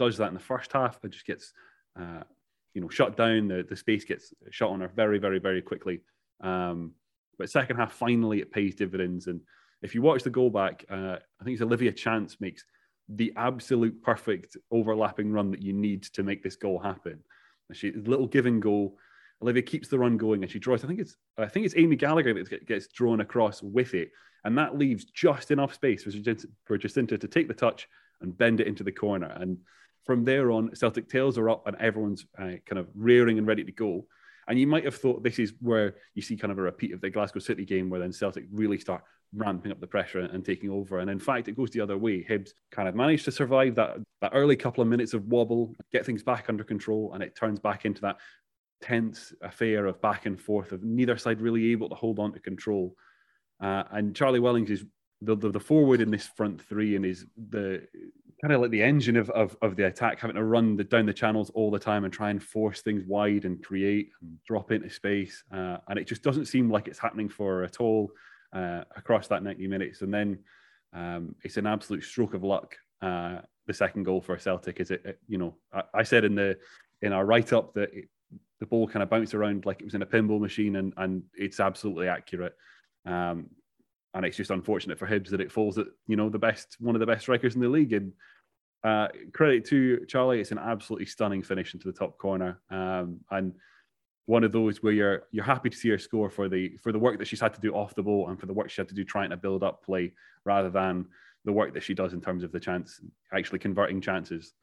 Does 0.07 0.17
that 0.17 0.29
in 0.29 0.33
the 0.33 0.39
first 0.39 0.73
half, 0.73 0.99
but 1.01 1.11
just 1.11 1.25
gets 1.25 1.53
uh, 1.99 2.23
you 2.73 2.81
know 2.81 2.89
shut 2.89 3.17
down. 3.17 3.47
The 3.47 3.65
the 3.67 3.75
space 3.75 4.05
gets 4.05 4.33
shot 4.49 4.71
on 4.71 4.81
her 4.81 4.87
very 4.87 5.19
very 5.19 5.39
very 5.39 5.61
quickly. 5.61 6.01
Um, 6.41 6.93
but 7.37 7.49
second 7.49 7.77
half, 7.77 7.93
finally, 7.93 8.39
it 8.39 8.51
pays 8.51 8.75
dividends. 8.75 9.27
And 9.27 9.41
if 9.81 9.95
you 9.95 10.01
watch 10.01 10.23
the 10.23 10.29
goal 10.29 10.49
back, 10.49 10.85
uh, 10.89 11.17
I 11.39 11.43
think 11.43 11.53
it's 11.53 11.61
Olivia 11.61 11.91
Chance 11.91 12.41
makes 12.41 12.65
the 13.07 13.33
absolute 13.37 14.01
perfect 14.03 14.55
overlapping 14.71 15.31
run 15.31 15.49
that 15.51 15.61
you 15.61 15.73
need 15.73 16.03
to 16.03 16.21
make 16.21 16.43
this 16.43 16.55
goal 16.55 16.79
happen. 16.79 17.19
And 17.69 17.77
She 17.77 17.91
little 17.91 18.27
giving 18.27 18.59
goal. 18.59 18.97
Olivia 19.41 19.63
keeps 19.63 19.87
the 19.87 19.97
run 19.97 20.17
going 20.17 20.43
and 20.43 20.51
she 20.51 20.59
draws. 20.59 20.83
I 20.83 20.87
think 20.87 20.99
it's 20.99 21.15
I 21.37 21.47
think 21.47 21.65
it's 21.65 21.75
Amy 21.77 21.95
Gallagher 21.95 22.33
that 22.33 22.67
gets 22.67 22.87
drawn 22.87 23.21
across 23.21 23.63
with 23.63 23.93
it, 23.93 24.11
and 24.43 24.57
that 24.57 24.77
leaves 24.77 25.05
just 25.05 25.49
enough 25.49 25.73
space 25.73 26.03
for 26.03 26.11
Jacinta, 26.11 26.47
for 26.65 26.77
Jacinta 26.77 27.17
to 27.17 27.27
take 27.27 27.47
the 27.47 27.53
touch 27.53 27.87
and 28.21 28.37
bend 28.37 28.59
it 28.59 28.67
into 28.67 28.83
the 28.83 28.91
corner. 28.91 29.31
And 29.39 29.57
from 30.09 30.23
there 30.23 30.49
on, 30.49 30.73
Celtic 30.73 31.07
tails 31.07 31.37
are 31.37 31.51
up 31.51 31.67
and 31.67 31.75
everyone's 31.75 32.25
uh, 32.39 32.53
kind 32.65 32.79
of 32.79 32.87
rearing 32.95 33.37
and 33.37 33.45
ready 33.45 33.63
to 33.63 33.71
go. 33.71 34.07
And 34.47 34.59
you 34.59 34.65
might 34.65 34.83
have 34.83 34.95
thought 34.95 35.21
this 35.21 35.37
is 35.37 35.53
where 35.61 35.97
you 36.15 36.23
see 36.23 36.35
kind 36.35 36.51
of 36.51 36.57
a 36.57 36.63
repeat 36.63 36.93
of 36.93 36.99
the 36.99 37.11
Glasgow 37.11 37.37
City 37.37 37.63
game, 37.63 37.91
where 37.91 37.99
then 37.99 38.11
Celtic 38.11 38.45
really 38.51 38.79
start 38.79 39.03
ramping 39.35 39.71
up 39.71 39.79
the 39.79 39.85
pressure 39.85 40.21
and 40.21 40.43
taking 40.43 40.71
over. 40.71 40.97
And 40.97 41.11
in 41.11 41.19
fact, 41.19 41.47
it 41.47 41.55
goes 41.55 41.69
the 41.69 41.81
other 41.81 41.95
way. 41.95 42.25
Hibs 42.27 42.53
kind 42.71 42.89
of 42.89 42.95
managed 42.95 43.25
to 43.25 43.31
survive 43.31 43.75
that, 43.75 43.97
that 44.21 44.31
early 44.33 44.55
couple 44.55 44.81
of 44.81 44.87
minutes 44.87 45.13
of 45.13 45.27
wobble, 45.27 45.75
get 45.91 46.07
things 46.07 46.23
back 46.23 46.49
under 46.49 46.63
control, 46.63 47.11
and 47.13 47.21
it 47.21 47.35
turns 47.35 47.59
back 47.59 47.85
into 47.85 48.01
that 48.01 48.17
tense 48.81 49.31
affair 49.43 49.85
of 49.85 50.01
back 50.01 50.25
and 50.25 50.41
forth 50.41 50.71
of 50.71 50.81
neither 50.81 51.17
side 51.17 51.39
really 51.39 51.71
able 51.71 51.87
to 51.87 51.93
hold 51.93 52.17
on 52.17 52.33
to 52.33 52.39
control. 52.39 52.95
Uh, 53.61 53.83
and 53.91 54.15
Charlie 54.15 54.39
Wellings 54.39 54.71
is 54.71 54.83
the, 55.21 55.35
the, 55.35 55.51
the, 55.51 55.59
forward 55.59 56.01
in 56.01 56.09
this 56.09 56.25
front 56.25 56.61
three 56.61 56.95
and 56.95 57.05
is 57.05 57.27
the 57.49 57.85
kind 58.41 58.53
of 58.53 58.61
like 58.61 58.71
the 58.71 58.81
engine 58.81 59.17
of, 59.17 59.29
of, 59.31 59.57
of 59.61 59.75
the 59.75 59.85
attack, 59.85 60.19
having 60.19 60.35
to 60.35 60.43
run 60.43 60.77
the, 60.77 60.83
down 60.83 61.05
the 61.05 61.13
channels 61.13 61.49
all 61.51 61.69
the 61.69 61.79
time 61.79 62.05
and 62.05 62.13
try 62.13 62.29
and 62.29 62.41
force 62.41 62.81
things 62.81 63.03
wide 63.05 63.45
and 63.45 63.63
create 63.63 64.11
and 64.21 64.37
drop 64.47 64.71
into 64.71 64.89
space. 64.89 65.43
Uh, 65.53 65.77
and 65.89 65.99
it 65.99 66.07
just 66.07 66.23
doesn't 66.23 66.45
seem 66.45 66.71
like 66.71 66.87
it's 66.87 66.99
happening 66.99 67.27
for 67.27 67.57
her 67.57 67.63
at 67.63 67.81
all 67.81 68.11
uh, 68.53 68.83
across 68.95 69.27
that 69.27 69.43
90 69.43 69.67
minutes. 69.67 70.01
And 70.01 70.13
then 70.13 70.39
um, 70.93 71.35
it's 71.43 71.57
an 71.57 71.67
absolute 71.67 72.03
stroke 72.03 72.33
of 72.33 72.43
luck. 72.43 72.77
Uh, 73.01 73.39
the 73.67 73.73
second 73.73 74.03
goal 74.03 74.21
for 74.21 74.37
Celtic 74.37 74.79
is 74.79 74.89
it, 74.91 75.05
it 75.05 75.19
you 75.27 75.37
know, 75.37 75.55
I, 75.73 75.83
I, 75.93 76.03
said 76.03 76.25
in 76.25 76.35
the 76.35 76.57
in 77.01 77.13
our 77.13 77.25
write 77.25 77.53
up 77.53 77.73
that 77.75 77.93
it, 77.93 78.09
the 78.59 78.65
ball 78.65 78.87
kind 78.87 79.03
of 79.03 79.09
bounced 79.09 79.35
around 79.35 79.65
like 79.65 79.79
it 79.79 79.85
was 79.85 79.93
in 79.93 80.01
a 80.01 80.07
pinball 80.07 80.39
machine, 80.39 80.77
and 80.77 80.91
and 80.97 81.23
it's 81.35 81.59
absolutely 81.59 82.07
accurate. 82.07 82.55
Um, 83.05 83.49
and 84.13 84.25
it's 84.25 84.37
just 84.37 84.51
unfortunate 84.51 84.97
for 84.97 85.07
Hibs 85.07 85.29
that 85.29 85.41
it 85.41 85.51
falls 85.51 85.77
at 85.77 85.87
you 86.07 86.15
know 86.15 86.29
the 86.29 86.39
best 86.39 86.77
one 86.79 86.95
of 86.95 86.99
the 86.99 87.05
best 87.05 87.21
strikers 87.21 87.55
in 87.55 87.61
the 87.61 87.69
league. 87.69 87.93
And 87.93 88.13
uh, 88.83 89.09
credit 89.33 89.65
to 89.65 90.05
Charlie, 90.07 90.39
it's 90.39 90.51
an 90.51 90.57
absolutely 90.57 91.05
stunning 91.05 91.43
finish 91.43 91.73
into 91.73 91.87
the 91.87 91.97
top 91.97 92.17
corner. 92.17 92.61
Um, 92.69 93.19
and 93.31 93.53
one 94.25 94.43
of 94.43 94.51
those 94.51 94.81
where 94.81 94.93
you're 94.93 95.23
you're 95.31 95.43
happy 95.43 95.69
to 95.69 95.77
see 95.77 95.89
her 95.89 95.97
score 95.97 96.29
for 96.29 96.49
the 96.49 96.77
for 96.81 96.91
the 96.91 96.99
work 96.99 97.19
that 97.19 97.27
she's 97.27 97.39
had 97.39 97.53
to 97.53 97.61
do 97.61 97.73
off 97.73 97.95
the 97.95 98.03
ball 98.03 98.29
and 98.29 98.39
for 98.39 98.45
the 98.45 98.53
work 98.53 98.69
she 98.69 98.81
had 98.81 98.87
to 98.89 98.95
do 98.95 99.03
trying 99.03 99.31
to 99.31 99.37
build 99.37 99.63
up 99.63 99.83
play 99.83 100.13
rather 100.45 100.69
than 100.69 101.05
the 101.45 101.51
work 101.51 101.73
that 101.73 101.83
she 101.83 101.93
does 101.93 102.13
in 102.13 102.21
terms 102.21 102.43
of 102.43 102.51
the 102.51 102.59
chance 102.59 103.01
actually 103.33 103.59
converting 103.59 104.01
chances. 104.01 104.53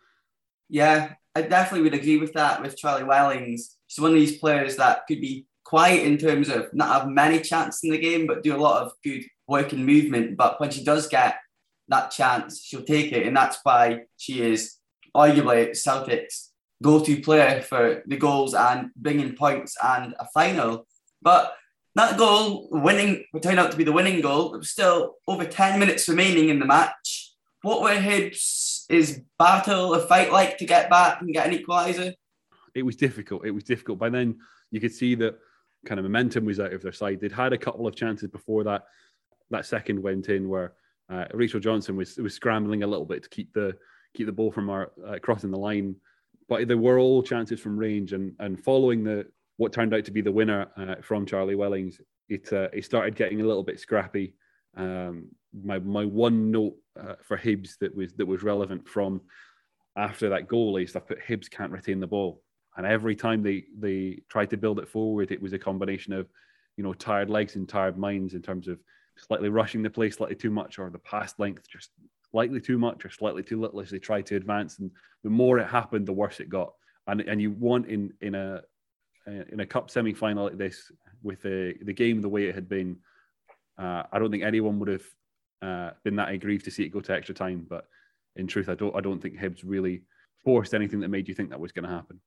Yeah, 0.68 1.14
I 1.34 1.42
definitely 1.42 1.82
would 1.82 1.98
agree 1.98 2.18
with 2.18 2.32
that 2.34 2.60
with 2.60 2.76
Charlie 2.76 3.04
Wellings. 3.04 3.76
She's 3.86 4.02
one 4.02 4.12
of 4.12 4.16
these 4.16 4.38
players 4.38 4.76
that 4.76 5.06
could 5.06 5.20
be 5.20 5.46
quiet 5.64 6.04
in 6.04 6.16
terms 6.18 6.48
of 6.48 6.72
not 6.72 7.00
have 7.00 7.08
many 7.08 7.40
chances 7.40 7.82
in 7.82 7.90
the 7.90 7.98
game, 7.98 8.26
but 8.26 8.42
do 8.42 8.54
a 8.54 8.58
lot 8.58 8.82
of 8.82 8.92
good 9.02 9.24
work 9.48 9.72
and 9.72 9.86
movement. 9.86 10.36
But 10.36 10.60
when 10.60 10.70
she 10.70 10.84
does 10.84 11.06
get 11.08 11.36
that 11.88 12.10
chance, 12.10 12.62
she'll 12.62 12.82
take 12.82 13.12
it. 13.12 13.26
And 13.26 13.36
that's 13.36 13.58
why 13.62 14.02
she 14.16 14.42
is 14.42 14.76
arguably 15.14 15.76
Celtic's 15.76 16.52
go-to 16.82 17.20
player 17.20 17.62
for 17.62 18.02
the 18.06 18.16
goals 18.16 18.54
and 18.54 18.90
bringing 18.96 19.34
points 19.34 19.76
and 19.82 20.14
a 20.18 20.26
final. 20.34 20.86
But 21.22 21.54
that 21.94 22.18
goal, 22.18 22.68
winning, 22.70 23.24
would 23.32 23.42
turn 23.42 23.58
out 23.58 23.70
to 23.70 23.76
be 23.76 23.84
the 23.84 23.92
winning 23.92 24.20
goal. 24.20 24.54
It 24.54 24.58
was 24.58 24.70
still 24.70 25.14
over 25.26 25.46
10 25.46 25.78
minutes 25.78 26.08
remaining 26.08 26.50
in 26.50 26.58
the 26.58 26.66
match. 26.66 27.34
What 27.62 27.80
were 27.80 27.96
Hibs' 27.96 28.84
is 28.90 29.22
battle, 29.38 29.94
a 29.94 30.06
fight 30.06 30.30
like 30.30 30.58
to 30.58 30.66
get 30.66 30.90
back 30.90 31.22
and 31.22 31.32
get 31.32 31.46
an 31.46 31.56
equaliser? 31.56 32.12
It 32.74 32.82
was 32.82 32.96
difficult. 32.96 33.46
It 33.46 33.52
was 33.52 33.64
difficult. 33.64 33.98
By 33.98 34.10
then, 34.10 34.36
you 34.70 34.80
could 34.80 34.92
see 34.92 35.14
that 35.14 35.38
kind 35.86 35.98
of 35.98 36.04
momentum 36.04 36.44
was 36.44 36.60
out 36.60 36.74
of 36.74 36.82
their 36.82 36.92
side. 36.92 37.20
They'd 37.20 37.32
had 37.32 37.54
a 37.54 37.58
couple 37.58 37.86
of 37.86 37.96
chances 37.96 38.28
before 38.28 38.64
that. 38.64 38.84
That 39.50 39.66
second 39.66 40.02
went 40.02 40.28
in 40.28 40.48
where 40.48 40.74
uh, 41.10 41.26
Rachel 41.32 41.60
Johnson 41.60 41.96
was 41.96 42.16
was 42.16 42.34
scrambling 42.34 42.82
a 42.82 42.86
little 42.86 43.06
bit 43.06 43.22
to 43.22 43.28
keep 43.28 43.52
the 43.52 43.76
keep 44.14 44.26
the 44.26 44.32
ball 44.32 44.50
from 44.50 44.70
our, 44.70 44.92
uh, 45.06 45.18
crossing 45.20 45.50
the 45.50 45.58
line 45.58 45.96
but 46.48 46.68
there 46.68 46.78
were 46.78 46.98
all 46.98 47.22
chances 47.22 47.60
from 47.60 47.78
range, 47.78 48.12
and 48.12 48.34
and 48.38 48.62
following 48.62 49.04
the 49.04 49.26
what 49.56 49.72
turned 49.72 49.94
out 49.94 50.04
to 50.04 50.10
be 50.10 50.20
the 50.20 50.32
winner 50.32 50.66
uh, 50.76 50.96
from 51.02 51.26
Charlie 51.26 51.54
Wellings, 51.54 52.00
it 52.28 52.52
uh, 52.52 52.68
it 52.72 52.84
started 52.84 53.16
getting 53.16 53.40
a 53.40 53.46
little 53.46 53.64
bit 53.64 53.80
scrappy. 53.80 54.34
Um, 54.76 55.28
my 55.52 55.78
my 55.78 56.04
one 56.04 56.50
note 56.50 56.76
uh, 56.98 57.14
for 57.22 57.36
Hibs 57.36 57.78
that 57.80 57.94
was 57.94 58.12
that 58.14 58.26
was 58.26 58.42
relevant 58.42 58.88
from 58.88 59.22
after 59.96 60.28
that 60.28 60.48
goal 60.48 60.76
is 60.76 60.94
I 60.94 61.00
put 61.00 61.24
Hibs 61.26 61.50
can't 61.50 61.72
retain 61.72 62.00
the 62.00 62.06
ball, 62.06 62.42
and 62.76 62.86
every 62.86 63.16
time 63.16 63.42
they 63.42 63.64
they 63.76 64.20
tried 64.28 64.50
to 64.50 64.56
build 64.56 64.78
it 64.78 64.88
forward, 64.88 65.32
it 65.32 65.42
was 65.42 65.52
a 65.52 65.58
combination 65.58 66.12
of 66.12 66.28
you 66.76 66.84
know 66.84 66.92
tired 66.92 67.30
legs 67.30 67.56
and 67.56 67.68
tired 67.68 67.98
minds 67.98 68.34
in 68.34 68.42
terms 68.42 68.68
of 68.68 68.78
slightly 69.16 69.48
rushing 69.48 69.82
the 69.82 69.90
play 69.90 70.10
slightly 70.10 70.36
too 70.36 70.50
much 70.50 70.78
or 70.78 70.90
the 70.90 70.98
pass 70.98 71.34
length 71.38 71.68
just 71.68 71.90
slightly 72.30 72.60
too 72.60 72.78
much 72.78 73.04
or 73.04 73.10
slightly 73.10 73.42
too 73.42 73.60
little 73.60 73.80
as 73.80 73.90
they 73.90 73.98
try 73.98 74.22
to 74.22 74.36
advance. 74.36 74.78
And 74.78 74.90
the 75.24 75.30
more 75.30 75.58
it 75.58 75.66
happened, 75.66 76.06
the 76.06 76.12
worse 76.12 76.40
it 76.40 76.48
got. 76.48 76.72
And 77.06 77.20
and 77.22 77.40
you 77.40 77.50
want 77.52 77.86
in 77.86 78.12
in 78.20 78.34
a 78.34 78.62
in 79.26 79.60
a 79.60 79.66
cup 79.66 79.90
semi 79.90 80.12
final 80.12 80.44
like 80.44 80.58
this 80.58 80.90
with 81.22 81.42
the 81.42 81.74
the 81.82 81.92
game 81.92 82.20
the 82.20 82.28
way 82.28 82.46
it 82.46 82.54
had 82.54 82.68
been, 82.68 82.98
uh, 83.78 84.04
I 84.12 84.18
don't 84.18 84.30
think 84.30 84.44
anyone 84.44 84.78
would 84.78 84.88
have 84.88 85.04
uh, 85.62 85.90
been 86.04 86.16
that 86.16 86.30
aggrieved 86.30 86.64
to 86.66 86.70
see 86.70 86.84
it 86.84 86.90
go 86.90 87.00
to 87.00 87.12
extra 87.12 87.34
time. 87.34 87.66
But 87.68 87.86
in 88.36 88.46
truth, 88.46 88.68
I 88.68 88.74
don't 88.74 88.94
I 88.94 89.00
don't 89.00 89.20
think 89.20 89.38
Hibs 89.38 89.62
really 89.64 90.02
forced 90.44 90.74
anything 90.74 91.00
that 91.00 91.08
made 91.08 91.28
you 91.28 91.34
think 91.34 91.50
that 91.50 91.60
was 91.60 91.72
going 91.72 91.88
to 91.88 91.94
happen. 91.94 92.20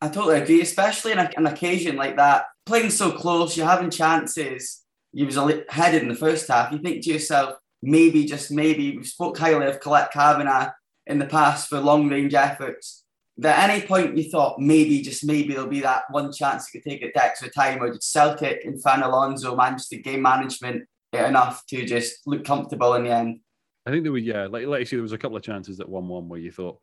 I 0.00 0.08
totally 0.08 0.40
agree, 0.40 0.60
especially 0.60 1.12
in 1.12 1.18
a, 1.18 1.30
an 1.36 1.46
occasion 1.46 1.96
like 1.96 2.16
that, 2.16 2.46
playing 2.66 2.90
so 2.90 3.12
close, 3.12 3.56
you're 3.56 3.66
having 3.66 3.88
chances. 3.88 4.81
You 5.12 5.26
was 5.26 5.36
headed 5.68 6.02
in 6.02 6.08
the 6.08 6.14
first 6.14 6.48
half. 6.48 6.72
You 6.72 6.78
think 6.78 7.02
to 7.04 7.12
yourself, 7.12 7.56
maybe, 7.82 8.24
just 8.24 8.50
maybe, 8.50 8.96
we 8.96 9.04
spoke 9.04 9.36
highly 9.36 9.66
of 9.66 9.80
Colette 9.80 10.12
Cavanagh 10.12 10.70
in 11.06 11.18
the 11.18 11.26
past 11.26 11.68
for 11.68 11.80
long 11.80 12.08
range 12.08 12.34
efforts. 12.34 13.04
At 13.42 13.70
any 13.70 13.86
point 13.86 14.16
you 14.16 14.30
thought 14.30 14.60
maybe, 14.60 15.02
just 15.02 15.24
maybe, 15.24 15.54
there'll 15.54 15.68
be 15.68 15.80
that 15.80 16.04
one 16.10 16.32
chance 16.32 16.68
you 16.72 16.80
could 16.80 16.88
take 16.88 17.02
it 17.02 17.12
to 17.12 17.24
extra 17.24 17.50
time, 17.50 17.82
or 17.82 17.90
did 17.90 18.02
Celtic 18.02 18.64
and 18.64 18.80
Fran 18.80 19.02
Alonso 19.02 19.56
manage 19.56 19.88
to 19.88 19.98
game 19.98 20.22
management 20.22 20.84
enough 21.12 21.64
to 21.66 21.84
just 21.84 22.26
look 22.26 22.44
comfortable 22.44 22.94
in 22.94 23.04
the 23.04 23.10
end? 23.10 23.40
I 23.84 23.90
think 23.90 24.04
there 24.04 24.12
were, 24.12 24.18
yeah, 24.18 24.46
like, 24.46 24.66
like 24.66 24.80
you 24.80 24.86
see, 24.86 24.96
there 24.96 25.02
was 25.02 25.12
a 25.12 25.18
couple 25.18 25.36
of 25.36 25.42
chances 25.42 25.80
at 25.80 25.88
1 25.88 26.08
1 26.08 26.28
where 26.28 26.38
you 26.38 26.52
thought 26.52 26.78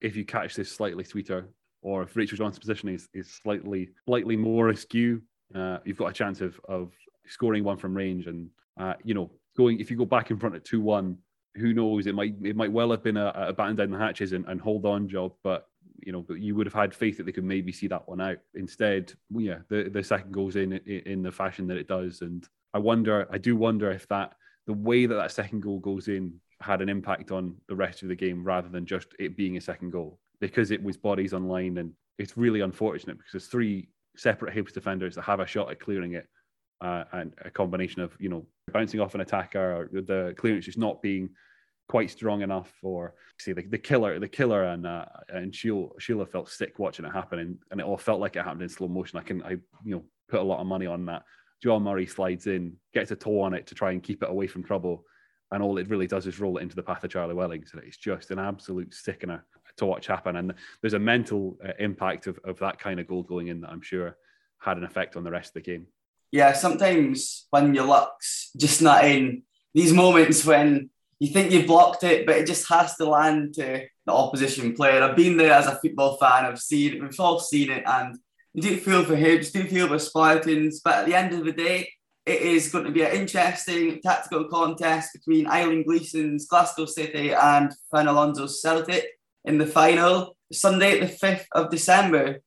if 0.00 0.16
you 0.16 0.24
catch 0.24 0.54
this 0.54 0.70
slightly 0.70 1.04
sweeter, 1.04 1.48
or 1.82 2.02
if 2.02 2.14
Rachel 2.16 2.38
Johnson's 2.38 2.60
position 2.60 2.88
is, 2.88 3.08
is 3.12 3.30
slightly 3.30 3.90
slightly 4.06 4.36
more 4.36 4.68
askew, 4.68 5.22
uh, 5.54 5.78
you've 5.84 5.98
got 5.98 6.10
a 6.10 6.12
chance 6.12 6.40
of, 6.40 6.60
of 6.68 6.92
scoring 7.26 7.64
one 7.64 7.76
from 7.76 7.96
range. 7.96 8.26
And, 8.26 8.50
uh, 8.78 8.94
you 9.04 9.14
know, 9.14 9.30
going 9.56 9.80
if 9.80 9.90
you 9.90 9.96
go 9.96 10.04
back 10.04 10.30
in 10.30 10.38
front 10.38 10.54
at 10.54 10.64
two 10.64 10.80
one, 10.80 11.18
who 11.56 11.72
knows? 11.72 12.06
It 12.06 12.14
might 12.14 12.34
it 12.42 12.56
might 12.56 12.72
well 12.72 12.90
have 12.90 13.02
been 13.02 13.16
a, 13.16 13.32
a 13.34 13.52
batten 13.52 13.76
down 13.76 13.90
the 13.90 13.98
hatches 13.98 14.32
and, 14.32 14.44
and 14.46 14.60
hold 14.60 14.86
on 14.86 15.08
job, 15.08 15.32
but 15.42 15.68
you 16.04 16.12
know, 16.12 16.26
you 16.36 16.54
would 16.54 16.66
have 16.66 16.74
had 16.74 16.94
faith 16.94 17.16
that 17.16 17.24
they 17.24 17.32
could 17.32 17.44
maybe 17.44 17.72
see 17.72 17.86
that 17.86 18.06
one 18.08 18.20
out. 18.20 18.38
Instead, 18.54 19.12
yeah, 19.30 19.58
the 19.68 19.88
the 19.92 20.02
second 20.02 20.32
goes 20.32 20.56
in 20.56 20.72
in 20.72 21.22
the 21.22 21.32
fashion 21.32 21.66
that 21.68 21.76
it 21.76 21.88
does, 21.88 22.20
and 22.20 22.48
I 22.72 22.78
wonder, 22.78 23.28
I 23.30 23.38
do 23.38 23.54
wonder 23.56 23.90
if 23.90 24.08
that 24.08 24.34
the 24.66 24.72
way 24.72 25.06
that 25.06 25.14
that 25.14 25.30
second 25.30 25.60
goal 25.60 25.78
goes 25.78 26.08
in 26.08 26.34
had 26.60 26.82
an 26.82 26.88
impact 26.88 27.30
on 27.30 27.56
the 27.68 27.74
rest 27.74 28.02
of 28.02 28.08
the 28.08 28.14
game 28.14 28.42
rather 28.42 28.68
than 28.68 28.86
just 28.86 29.08
it 29.18 29.36
being 29.36 29.56
a 29.56 29.60
second 29.60 29.90
goal 29.90 30.18
because 30.40 30.70
it 30.70 30.82
was 30.82 30.96
bodies 30.96 31.34
online 31.34 31.78
and 31.78 31.92
it's 32.18 32.36
really 32.36 32.60
unfortunate 32.60 33.16
because 33.18 33.32
there's 33.32 33.46
three 33.46 33.88
separate 34.16 34.54
Hibs 34.54 34.72
defenders 34.72 35.14
that 35.14 35.22
have 35.22 35.40
a 35.40 35.46
shot 35.46 35.70
at 35.70 35.80
clearing 35.80 36.14
it 36.14 36.26
uh, 36.80 37.04
and 37.12 37.34
a 37.44 37.50
combination 37.50 38.02
of 38.02 38.16
you 38.18 38.28
know 38.28 38.46
bouncing 38.72 39.00
off 39.00 39.14
an 39.14 39.20
attacker 39.20 39.88
or 39.92 40.02
the 40.02 40.34
clearance 40.36 40.64
just 40.64 40.78
not 40.78 41.02
being 41.02 41.30
quite 41.88 42.10
strong 42.10 42.42
enough 42.42 42.72
for 42.80 43.14
see 43.38 43.52
the, 43.52 43.62
the 43.62 43.78
killer 43.78 44.18
the 44.18 44.28
killer 44.28 44.64
and 44.64 44.86
uh, 44.86 45.04
and 45.28 45.54
Sheila, 45.54 45.88
Sheila 45.98 46.26
felt 46.26 46.48
sick 46.48 46.78
watching 46.78 47.04
it 47.04 47.12
happen 47.12 47.38
and, 47.38 47.58
and 47.70 47.80
it 47.80 47.86
all 47.86 47.98
felt 47.98 48.20
like 48.20 48.36
it 48.36 48.44
happened 48.44 48.62
in 48.62 48.68
slow 48.68 48.88
motion. 48.88 49.18
I 49.18 49.22
can 49.22 49.42
I 49.42 49.50
you 49.84 49.96
know 49.96 50.04
put 50.28 50.40
a 50.40 50.44
lot 50.44 50.60
of 50.60 50.66
money 50.66 50.86
on 50.86 51.06
that. 51.06 51.22
Joelle 51.64 51.82
Murray 51.82 52.06
slides 52.06 52.46
in 52.46 52.76
gets 52.92 53.10
a 53.10 53.16
toe 53.16 53.40
on 53.40 53.54
it 53.54 53.66
to 53.68 53.74
try 53.74 53.92
and 53.92 54.02
keep 54.02 54.22
it 54.22 54.30
away 54.30 54.46
from 54.46 54.62
trouble. 54.62 55.04
And 55.50 55.62
all 55.62 55.78
it 55.78 55.88
really 55.88 56.06
does 56.06 56.26
is 56.26 56.40
roll 56.40 56.56
it 56.58 56.62
into 56.62 56.74
the 56.74 56.82
path 56.82 57.04
of 57.04 57.10
Charlie 57.10 57.34
Wellings. 57.34 57.70
And 57.72 57.82
it's 57.82 57.96
just 57.96 58.30
an 58.30 58.38
absolute 58.38 58.92
sickener 58.92 59.44
to 59.76 59.86
watch 59.86 60.06
happen. 60.06 60.36
And 60.36 60.54
there's 60.80 60.94
a 60.94 60.98
mental 60.98 61.56
uh, 61.64 61.72
impact 61.78 62.26
of, 62.26 62.38
of 62.44 62.58
that 62.58 62.78
kind 62.78 62.98
of 62.98 63.06
goal 63.06 63.22
going 63.22 63.48
in 63.48 63.60
that 63.60 63.70
I'm 63.70 63.82
sure 63.82 64.16
had 64.58 64.78
an 64.78 64.84
effect 64.84 65.16
on 65.16 65.24
the 65.24 65.30
rest 65.30 65.50
of 65.50 65.54
the 65.54 65.60
game 65.60 65.86
yeah, 66.34 66.52
sometimes 66.52 67.46
when 67.50 67.74
your 67.74 67.86
luck's 67.86 68.50
just 68.56 68.82
not 68.82 69.04
in, 69.04 69.44
these 69.72 69.92
moments 69.92 70.44
when 70.44 70.90
you 71.20 71.28
think 71.28 71.52
you've 71.52 71.68
blocked 71.68 72.02
it, 72.02 72.26
but 72.26 72.36
it 72.36 72.48
just 72.48 72.68
has 72.68 72.96
to 72.96 73.04
land 73.04 73.54
to 73.54 73.86
the 74.04 74.12
opposition 74.12 74.74
player. 74.74 75.00
I've 75.00 75.14
been 75.14 75.36
there 75.36 75.52
as 75.52 75.68
a 75.68 75.78
football 75.80 76.16
fan. 76.16 76.44
I've 76.44 76.58
seen 76.58 76.94
it. 76.94 77.00
We've 77.00 77.20
all 77.20 77.38
seen 77.38 77.70
it, 77.70 77.84
and 77.86 78.18
you 78.52 78.62
do 78.62 78.76
feel 78.78 79.04
for 79.04 79.14
Hibs, 79.14 79.52
do 79.52 79.62
feel 79.62 79.86
for 79.86 80.00
Spartans. 80.00 80.80
But 80.84 80.94
at 80.94 81.06
the 81.06 81.14
end 81.14 81.34
of 81.34 81.44
the 81.44 81.52
day, 81.52 81.92
it 82.26 82.42
is 82.42 82.72
going 82.72 82.86
to 82.86 82.90
be 82.90 83.02
an 83.02 83.12
interesting 83.12 84.00
tactical 84.02 84.46
contest 84.46 85.10
between 85.12 85.46
Eileen 85.46 85.84
Gleeson's 85.84 86.48
Glasgow 86.48 86.86
City 86.86 87.32
and 87.32 87.72
Fran 87.90 88.08
Alonso's 88.08 88.60
Celtic 88.60 89.06
in 89.44 89.58
the 89.58 89.66
final 89.66 90.36
Sunday, 90.50 90.98
the 90.98 91.06
fifth 91.06 91.46
of 91.52 91.70
December. 91.70 92.40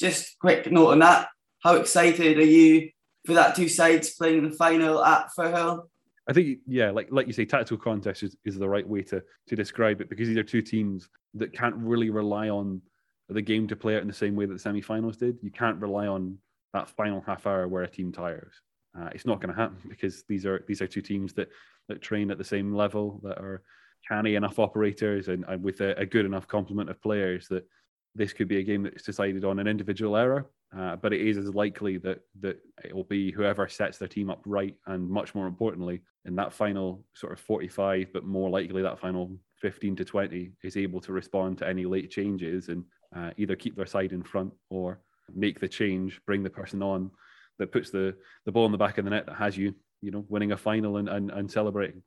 Just 0.00 0.38
quick 0.38 0.72
note 0.72 0.92
on 0.92 1.00
that. 1.00 1.28
How 1.62 1.74
excited 1.74 2.38
are 2.38 2.42
you 2.42 2.90
for 3.24 3.34
that 3.34 3.56
two 3.56 3.68
sides 3.68 4.14
playing 4.14 4.48
the 4.48 4.56
final 4.56 5.04
at 5.04 5.28
Firhill? 5.36 5.86
I 6.28 6.32
think, 6.32 6.58
yeah, 6.66 6.90
like 6.90 7.08
like 7.10 7.26
you 7.26 7.32
say, 7.32 7.44
tactical 7.44 7.76
contest 7.76 8.22
is, 8.22 8.36
is 8.44 8.58
the 8.58 8.68
right 8.68 8.88
way 8.88 9.02
to 9.02 9.22
to 9.48 9.56
describe 9.56 10.00
it 10.00 10.08
because 10.08 10.28
these 10.28 10.38
are 10.38 10.42
two 10.42 10.62
teams 10.62 11.08
that 11.34 11.52
can't 11.52 11.76
really 11.76 12.10
rely 12.10 12.48
on 12.48 12.80
the 13.28 13.42
game 13.42 13.66
to 13.68 13.76
play 13.76 13.96
out 13.96 14.02
in 14.02 14.08
the 14.08 14.14
same 14.14 14.36
way 14.36 14.46
that 14.46 14.52
the 14.52 14.58
semi-finals 14.58 15.16
did. 15.16 15.38
You 15.42 15.50
can't 15.50 15.80
rely 15.80 16.06
on 16.06 16.38
that 16.72 16.88
final 16.88 17.22
half 17.26 17.46
hour 17.46 17.68
where 17.68 17.82
a 17.82 17.88
team 17.88 18.12
tires. 18.12 18.54
Uh, 18.98 19.08
it's 19.12 19.26
not 19.26 19.40
going 19.40 19.54
to 19.54 19.60
happen 19.60 19.76
because 19.88 20.24
these 20.28 20.46
are 20.46 20.64
these 20.66 20.80
are 20.80 20.86
two 20.86 21.02
teams 21.02 21.32
that 21.34 21.48
that 21.88 22.00
train 22.00 22.30
at 22.30 22.38
the 22.38 22.44
same 22.44 22.74
level, 22.74 23.20
that 23.22 23.38
are 23.38 23.62
canny 24.08 24.34
enough 24.34 24.58
operators, 24.58 25.28
and, 25.28 25.44
and 25.48 25.62
with 25.62 25.80
a, 25.80 25.98
a 25.98 26.06
good 26.06 26.24
enough 26.24 26.46
complement 26.46 26.88
of 26.88 27.02
players 27.02 27.48
that 27.48 27.66
this 28.14 28.32
could 28.32 28.48
be 28.48 28.58
a 28.58 28.62
game 28.62 28.82
that's 28.82 29.02
decided 29.02 29.44
on 29.44 29.58
an 29.58 29.66
individual 29.66 30.16
error 30.16 30.46
uh, 30.76 30.96
but 30.96 31.12
it 31.12 31.20
is 31.20 31.38
as 31.38 31.54
likely 31.54 31.98
that 31.98 32.20
that 32.40 32.58
it 32.84 32.94
will 32.94 33.04
be 33.04 33.30
whoever 33.30 33.68
sets 33.68 33.98
their 33.98 34.08
team 34.08 34.30
up 34.30 34.42
right, 34.44 34.74
and 34.86 35.08
much 35.08 35.34
more 35.34 35.46
importantly, 35.46 36.00
in 36.24 36.34
that 36.36 36.52
final 36.52 37.04
sort 37.14 37.32
of 37.32 37.40
45, 37.40 38.12
but 38.12 38.24
more 38.24 38.50
likely 38.50 38.82
that 38.82 38.98
final 38.98 39.36
15 39.60 39.96
to 39.96 40.04
20 40.04 40.50
is 40.62 40.76
able 40.76 41.00
to 41.00 41.12
respond 41.12 41.58
to 41.58 41.68
any 41.68 41.84
late 41.84 42.10
changes 42.10 42.68
and 42.68 42.84
uh, 43.16 43.30
either 43.36 43.56
keep 43.56 43.76
their 43.76 43.86
side 43.86 44.12
in 44.12 44.22
front 44.22 44.52
or 44.68 45.00
make 45.34 45.60
the 45.60 45.68
change, 45.68 46.20
bring 46.26 46.42
the 46.42 46.50
person 46.50 46.82
on 46.82 47.10
that 47.58 47.72
puts 47.72 47.90
the 47.90 48.14
the 48.44 48.52
ball 48.52 48.66
in 48.66 48.72
the 48.72 48.78
back 48.78 48.98
of 48.98 49.04
the 49.04 49.10
net 49.10 49.26
that 49.26 49.36
has 49.36 49.56
you, 49.56 49.74
you 50.00 50.10
know, 50.10 50.24
winning 50.28 50.52
a 50.52 50.56
final 50.56 50.96
and 50.96 51.08
and, 51.08 51.30
and 51.30 51.50
celebrating. 51.50 52.02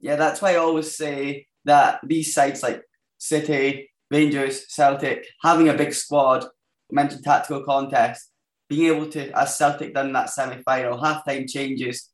Yeah, 0.00 0.16
that's 0.16 0.42
why 0.42 0.52
I 0.52 0.56
always 0.56 0.96
say 0.96 1.46
that 1.64 2.00
these 2.04 2.34
sides 2.34 2.62
like 2.62 2.82
City, 3.18 3.90
Rangers, 4.10 4.64
Celtic, 4.68 5.26
having 5.42 5.68
a 5.68 5.74
big 5.74 5.92
squad 5.92 6.46
mentioned 6.90 7.24
tactical 7.24 7.64
contest, 7.64 8.30
being 8.68 8.94
able 8.94 9.08
to, 9.10 9.30
as 9.38 9.56
Celtic 9.56 9.94
done 9.94 10.08
in 10.08 10.12
that 10.12 10.30
semi 10.30 10.60
final, 10.62 11.02
half 11.02 11.24
time 11.24 11.46
changes, 11.46 12.10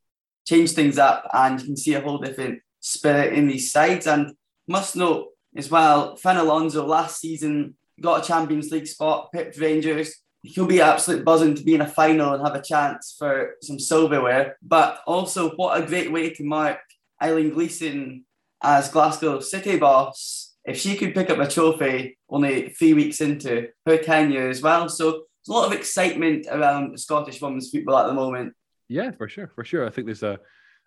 change 0.47 0.71
things 0.71 0.97
up, 0.97 1.29
and 1.33 1.59
you 1.59 1.65
can 1.67 1.77
see 1.77 1.93
a 1.93 2.01
whole 2.01 2.17
different 2.17 2.61
spirit 2.79 3.33
in 3.33 3.47
these 3.47 3.71
sides. 3.71 4.07
And 4.07 4.33
must 4.67 4.95
note 4.95 5.29
as 5.55 5.69
well, 5.69 6.15
Fran 6.15 6.37
Alonso 6.37 6.85
last 6.85 7.19
season 7.19 7.75
got 8.01 8.23
a 8.23 8.27
Champions 8.27 8.71
League 8.71 8.87
spot, 8.87 9.31
picked 9.33 9.59
Rangers. 9.59 10.13
He'll 10.43 10.67
be 10.67 10.81
absolutely 10.81 11.23
buzzing 11.23 11.55
to 11.55 11.63
be 11.63 11.75
in 11.75 11.81
a 11.81 11.87
final 11.87 12.33
and 12.33 12.45
have 12.45 12.55
a 12.55 12.61
chance 12.61 13.15
for 13.17 13.55
some 13.61 13.79
silverware. 13.79 14.57
But 14.61 15.01
also, 15.07 15.51
what 15.51 15.81
a 15.81 15.85
great 15.85 16.11
way 16.11 16.29
to 16.29 16.43
mark 16.43 16.79
Eileen 17.21 17.51
Gleeson 17.51 18.25
as 18.61 18.89
Glasgow 18.89 19.39
City 19.39 19.77
boss 19.77 20.44
if 20.65 20.77
she 20.77 20.95
could 20.95 21.13
pick 21.13 21.29
up 21.29 21.39
a 21.39 21.47
trophy 21.47 22.17
only 22.29 22.69
three 22.69 22.93
weeks 22.93 23.21
into 23.21 23.69
her 23.85 23.97
tenure 23.97 24.49
as 24.49 24.61
well. 24.61 24.89
So 24.89 25.11
there's 25.11 25.49
a 25.49 25.53
lot 25.53 25.67
of 25.67 25.77
excitement 25.77 26.47
around 26.49 26.99
Scottish 26.99 27.41
women's 27.41 27.69
football 27.69 27.97
at 27.97 28.07
the 28.07 28.13
moment. 28.13 28.53
Yeah, 28.87 29.11
for 29.11 29.27
sure, 29.27 29.47
for 29.47 29.63
sure. 29.63 29.85
I 29.85 29.89
think 29.89 30.07
there's 30.07 30.23
a 30.23 30.39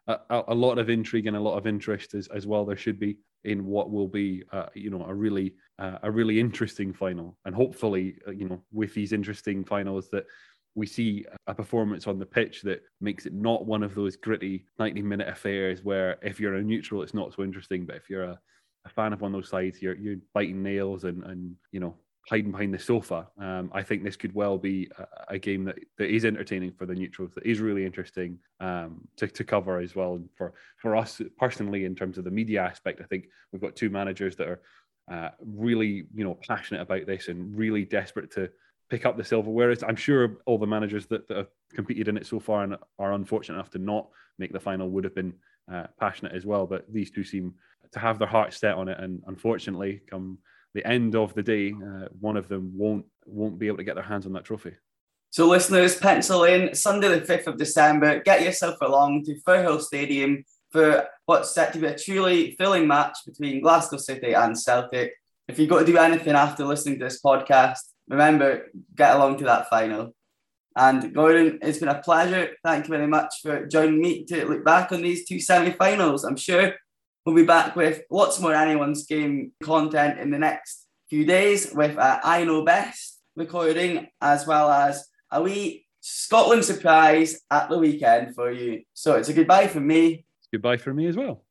a, 0.09 0.43
a 0.49 0.55
lot 0.55 0.79
of 0.79 0.88
intrigue 0.88 1.27
and 1.27 1.37
a 1.37 1.41
lot 1.41 1.59
of 1.59 1.67
interest 1.67 2.14
as, 2.14 2.29
as 2.29 2.47
well. 2.47 2.64
There 2.64 2.77
should 2.77 2.99
be 2.99 3.19
in 3.45 3.67
what 3.67 3.91
will 3.91 4.09
be, 4.09 4.43
uh, 4.53 4.67
you 4.75 4.91
know, 4.91 5.05
a 5.05 5.14
really 5.14 5.55
uh, 5.79 5.99
a 6.03 6.11
really 6.11 6.41
interesting 6.41 6.93
final, 6.93 7.37
and 7.45 7.55
hopefully, 7.55 8.17
uh, 8.27 8.33
you 8.33 8.49
know, 8.49 8.62
with 8.73 8.95
these 8.95 9.12
interesting 9.12 9.64
finals 9.64 10.09
that 10.11 10.27
we 10.75 10.87
see 10.87 11.25
a 11.47 11.55
performance 11.55 12.07
on 12.07 12.19
the 12.19 12.27
pitch 12.27 12.62
that 12.62 12.83
makes 13.01 13.27
it 13.27 13.35
not 13.35 13.67
one 13.67 13.83
of 13.83 13.95
those 13.95 14.17
gritty 14.17 14.64
90 14.79 15.03
minute 15.03 15.29
affairs 15.29 15.83
where 15.83 16.19
if 16.23 16.38
you're 16.38 16.55
a 16.55 16.62
neutral 16.62 17.03
it's 17.03 17.14
not 17.14 17.35
so 17.35 17.43
interesting 17.43 17.85
but 17.85 17.97
if 17.97 18.09
you're 18.09 18.23
a 18.23 18.38
a 18.88 18.94
fan 18.94 19.12
of 19.12 19.20
one 19.20 19.35
of 19.35 19.40
those 19.40 19.51
sides, 19.51 19.81
you're 19.81 19.96
you're 19.96 20.16
biting 20.35 20.62
nails 20.62 21.05
and 21.05 21.22
and 21.24 21.55
you 21.72 21.81
know 21.81 21.94
hiding 22.29 22.51
behind 22.51 22.74
the 22.74 22.79
sofa. 22.79 23.27
Um, 23.40 23.70
I 23.72 23.83
think 23.83 24.05
this 24.05 24.16
could 24.16 24.35
well 24.35 24.59
be 24.59 24.90
a, 24.98 25.35
a, 25.35 25.38
game 25.38 25.64
that, 25.64 25.77
that 25.96 26.14
is 26.14 26.27
entertaining 26.27 26.72
for 26.72 26.85
the 26.85 26.94
neutrals, 26.94 27.31
that 27.35 27.46
is 27.46 27.59
really 27.59 27.87
interesting 27.87 28.38
um, 28.61 29.09
to, 29.16 29.29
to 29.29 29.44
cover 29.44 29.79
as 29.79 29.96
well. 29.96 30.16
And 30.16 30.29
for, 30.37 30.53
for 30.77 30.94
us 30.94 31.22
personally, 31.38 31.87
in 31.87 31.94
terms 31.94 32.18
of 32.18 32.24
the 32.24 32.31
media 32.31 32.62
aspect, 32.62 33.01
I 33.01 33.07
think 33.07 33.29
we've 33.51 33.62
got 33.62 33.77
two 33.77 33.88
managers 33.88 34.37
that 34.37 34.46
are 34.46 34.61
uh, 35.11 35.31
really, 35.40 36.05
you 36.14 36.22
know, 36.22 36.38
passionate 36.46 36.83
about 36.83 37.07
this 37.07 37.29
and 37.29 37.57
really 37.57 37.87
desperate 37.87 38.31
to 38.33 38.51
pick 38.90 39.07
up 39.07 39.16
the 39.16 39.24
silverware. 39.24 39.74
I'm 39.87 39.96
sure 39.96 40.37
all 40.44 40.59
the 40.59 40.66
managers 40.66 41.07
that, 41.07 41.29
that 41.29 41.37
have 41.37 41.48
competed 41.74 42.09
in 42.09 42.18
it 42.18 42.27
so 42.27 42.40
far 42.40 42.62
and 42.62 42.77
are 42.98 43.12
unfortunate 43.14 43.55
enough 43.55 43.70
to 43.70 43.79
not 43.79 44.09
make 44.38 44.53
the 44.53 44.61
final 44.61 44.90
would 44.90 45.05
have 45.05 45.14
been 45.14 45.33
uh, 45.72 45.87
passionate 45.98 46.33
as 46.33 46.46
well. 46.46 46.66
But 46.66 46.92
these 46.92 47.11
two 47.11 47.24
seem 47.24 47.54
to 47.92 47.98
have 47.98 48.18
their 48.18 48.28
hearts 48.28 48.59
set 48.59 48.74
on 48.74 48.88
it, 48.88 48.98
and 48.98 49.22
unfortunately, 49.26 50.02
come 50.09 50.38
the 50.74 50.87
end 50.87 51.16
of 51.16 51.35
the 51.35 51.42
day, 51.42 51.72
uh, 51.72 52.09
one 52.20 52.37
of 52.37 52.48
them 52.48 52.72
won't 52.74 53.07
won't 53.26 53.59
be 53.59 53.66
able 53.66 53.76
to 53.78 53.85
get 53.85 53.94
their 53.94 54.04
hands 54.04 54.26
on 54.26 54.33
that 54.33 54.44
trophy. 54.44 54.74
So, 55.31 55.46
listeners, 55.46 55.96
pencil 55.96 56.44
in 56.44 56.74
Sunday 56.74 57.09
the 57.09 57.24
fifth 57.24 57.46
of 57.46 57.59
December. 57.59 58.20
Get 58.20 58.42
yourself 58.42 58.76
along 58.81 59.24
to 59.24 59.38
Firhill 59.46 59.81
Stadium 59.81 60.44
for 60.70 61.07
what's 61.26 61.54
set 61.54 61.72
to 61.72 61.78
be 61.78 61.87
a 61.87 61.98
truly 61.98 62.52
thrilling 62.52 62.87
match 62.87 63.18
between 63.26 63.61
Glasgow 63.61 63.98
City 63.98 64.35
and 64.35 64.59
Celtic. 64.59 65.12
If 65.46 65.59
you've 65.59 65.68
got 65.68 65.81
to 65.81 65.87
do 65.87 65.98
anything 65.98 66.35
after 66.35 66.64
listening 66.64 66.98
to 66.98 67.04
this 67.04 67.20
podcast, 67.20 67.78
remember 68.09 68.66
get 68.94 69.16
along 69.16 69.38
to 69.38 69.44
that 69.44 69.68
final. 69.68 70.14
And 70.79 71.12
Gordon, 71.12 71.59
it's 71.61 71.79
been 71.79 71.88
a 71.88 72.01
pleasure. 72.01 72.51
Thank 72.64 72.87
you 72.87 72.91
very 72.95 73.09
much 73.09 73.35
for 73.43 73.67
joining 73.67 74.01
me 74.01 74.25
to 74.27 74.47
look 74.47 74.64
back 74.64 74.93
on 74.93 75.03
these 75.03 75.27
two 75.27 75.41
semi-finals. 75.41 76.25
I'm 76.25 76.37
sure 76.37 76.75
We'll 77.29 77.37
be 77.37 77.45
back 77.45 77.77
with 77.77 78.05
lots 78.11 78.41
more 78.41 78.55
anyone's 78.55 79.05
game 79.05 79.53
content 79.62 80.19
in 80.19 80.31
the 80.31 80.38
next 80.38 80.87
few 81.11 81.27
days 81.27 81.71
with 81.75 81.95
I 81.99 82.45
Know 82.45 82.64
Best 82.64 83.21
recording 83.37 84.09
as 84.23 84.47
well 84.47 84.71
as 84.71 85.07
a 85.31 85.43
wee 85.43 85.85
Scotland 86.01 86.64
surprise 86.64 87.38
at 87.51 87.69
the 87.69 87.77
weekend 87.77 88.35
for 88.35 88.51
you. 88.51 88.81
So 88.95 89.17
it's 89.17 89.29
a 89.29 89.35
goodbye 89.35 89.67
from 89.67 89.87
me. 89.87 90.25
Goodbye 90.51 90.79
from 90.79 90.97
me 90.97 91.07
as 91.07 91.19
well. 91.19 91.45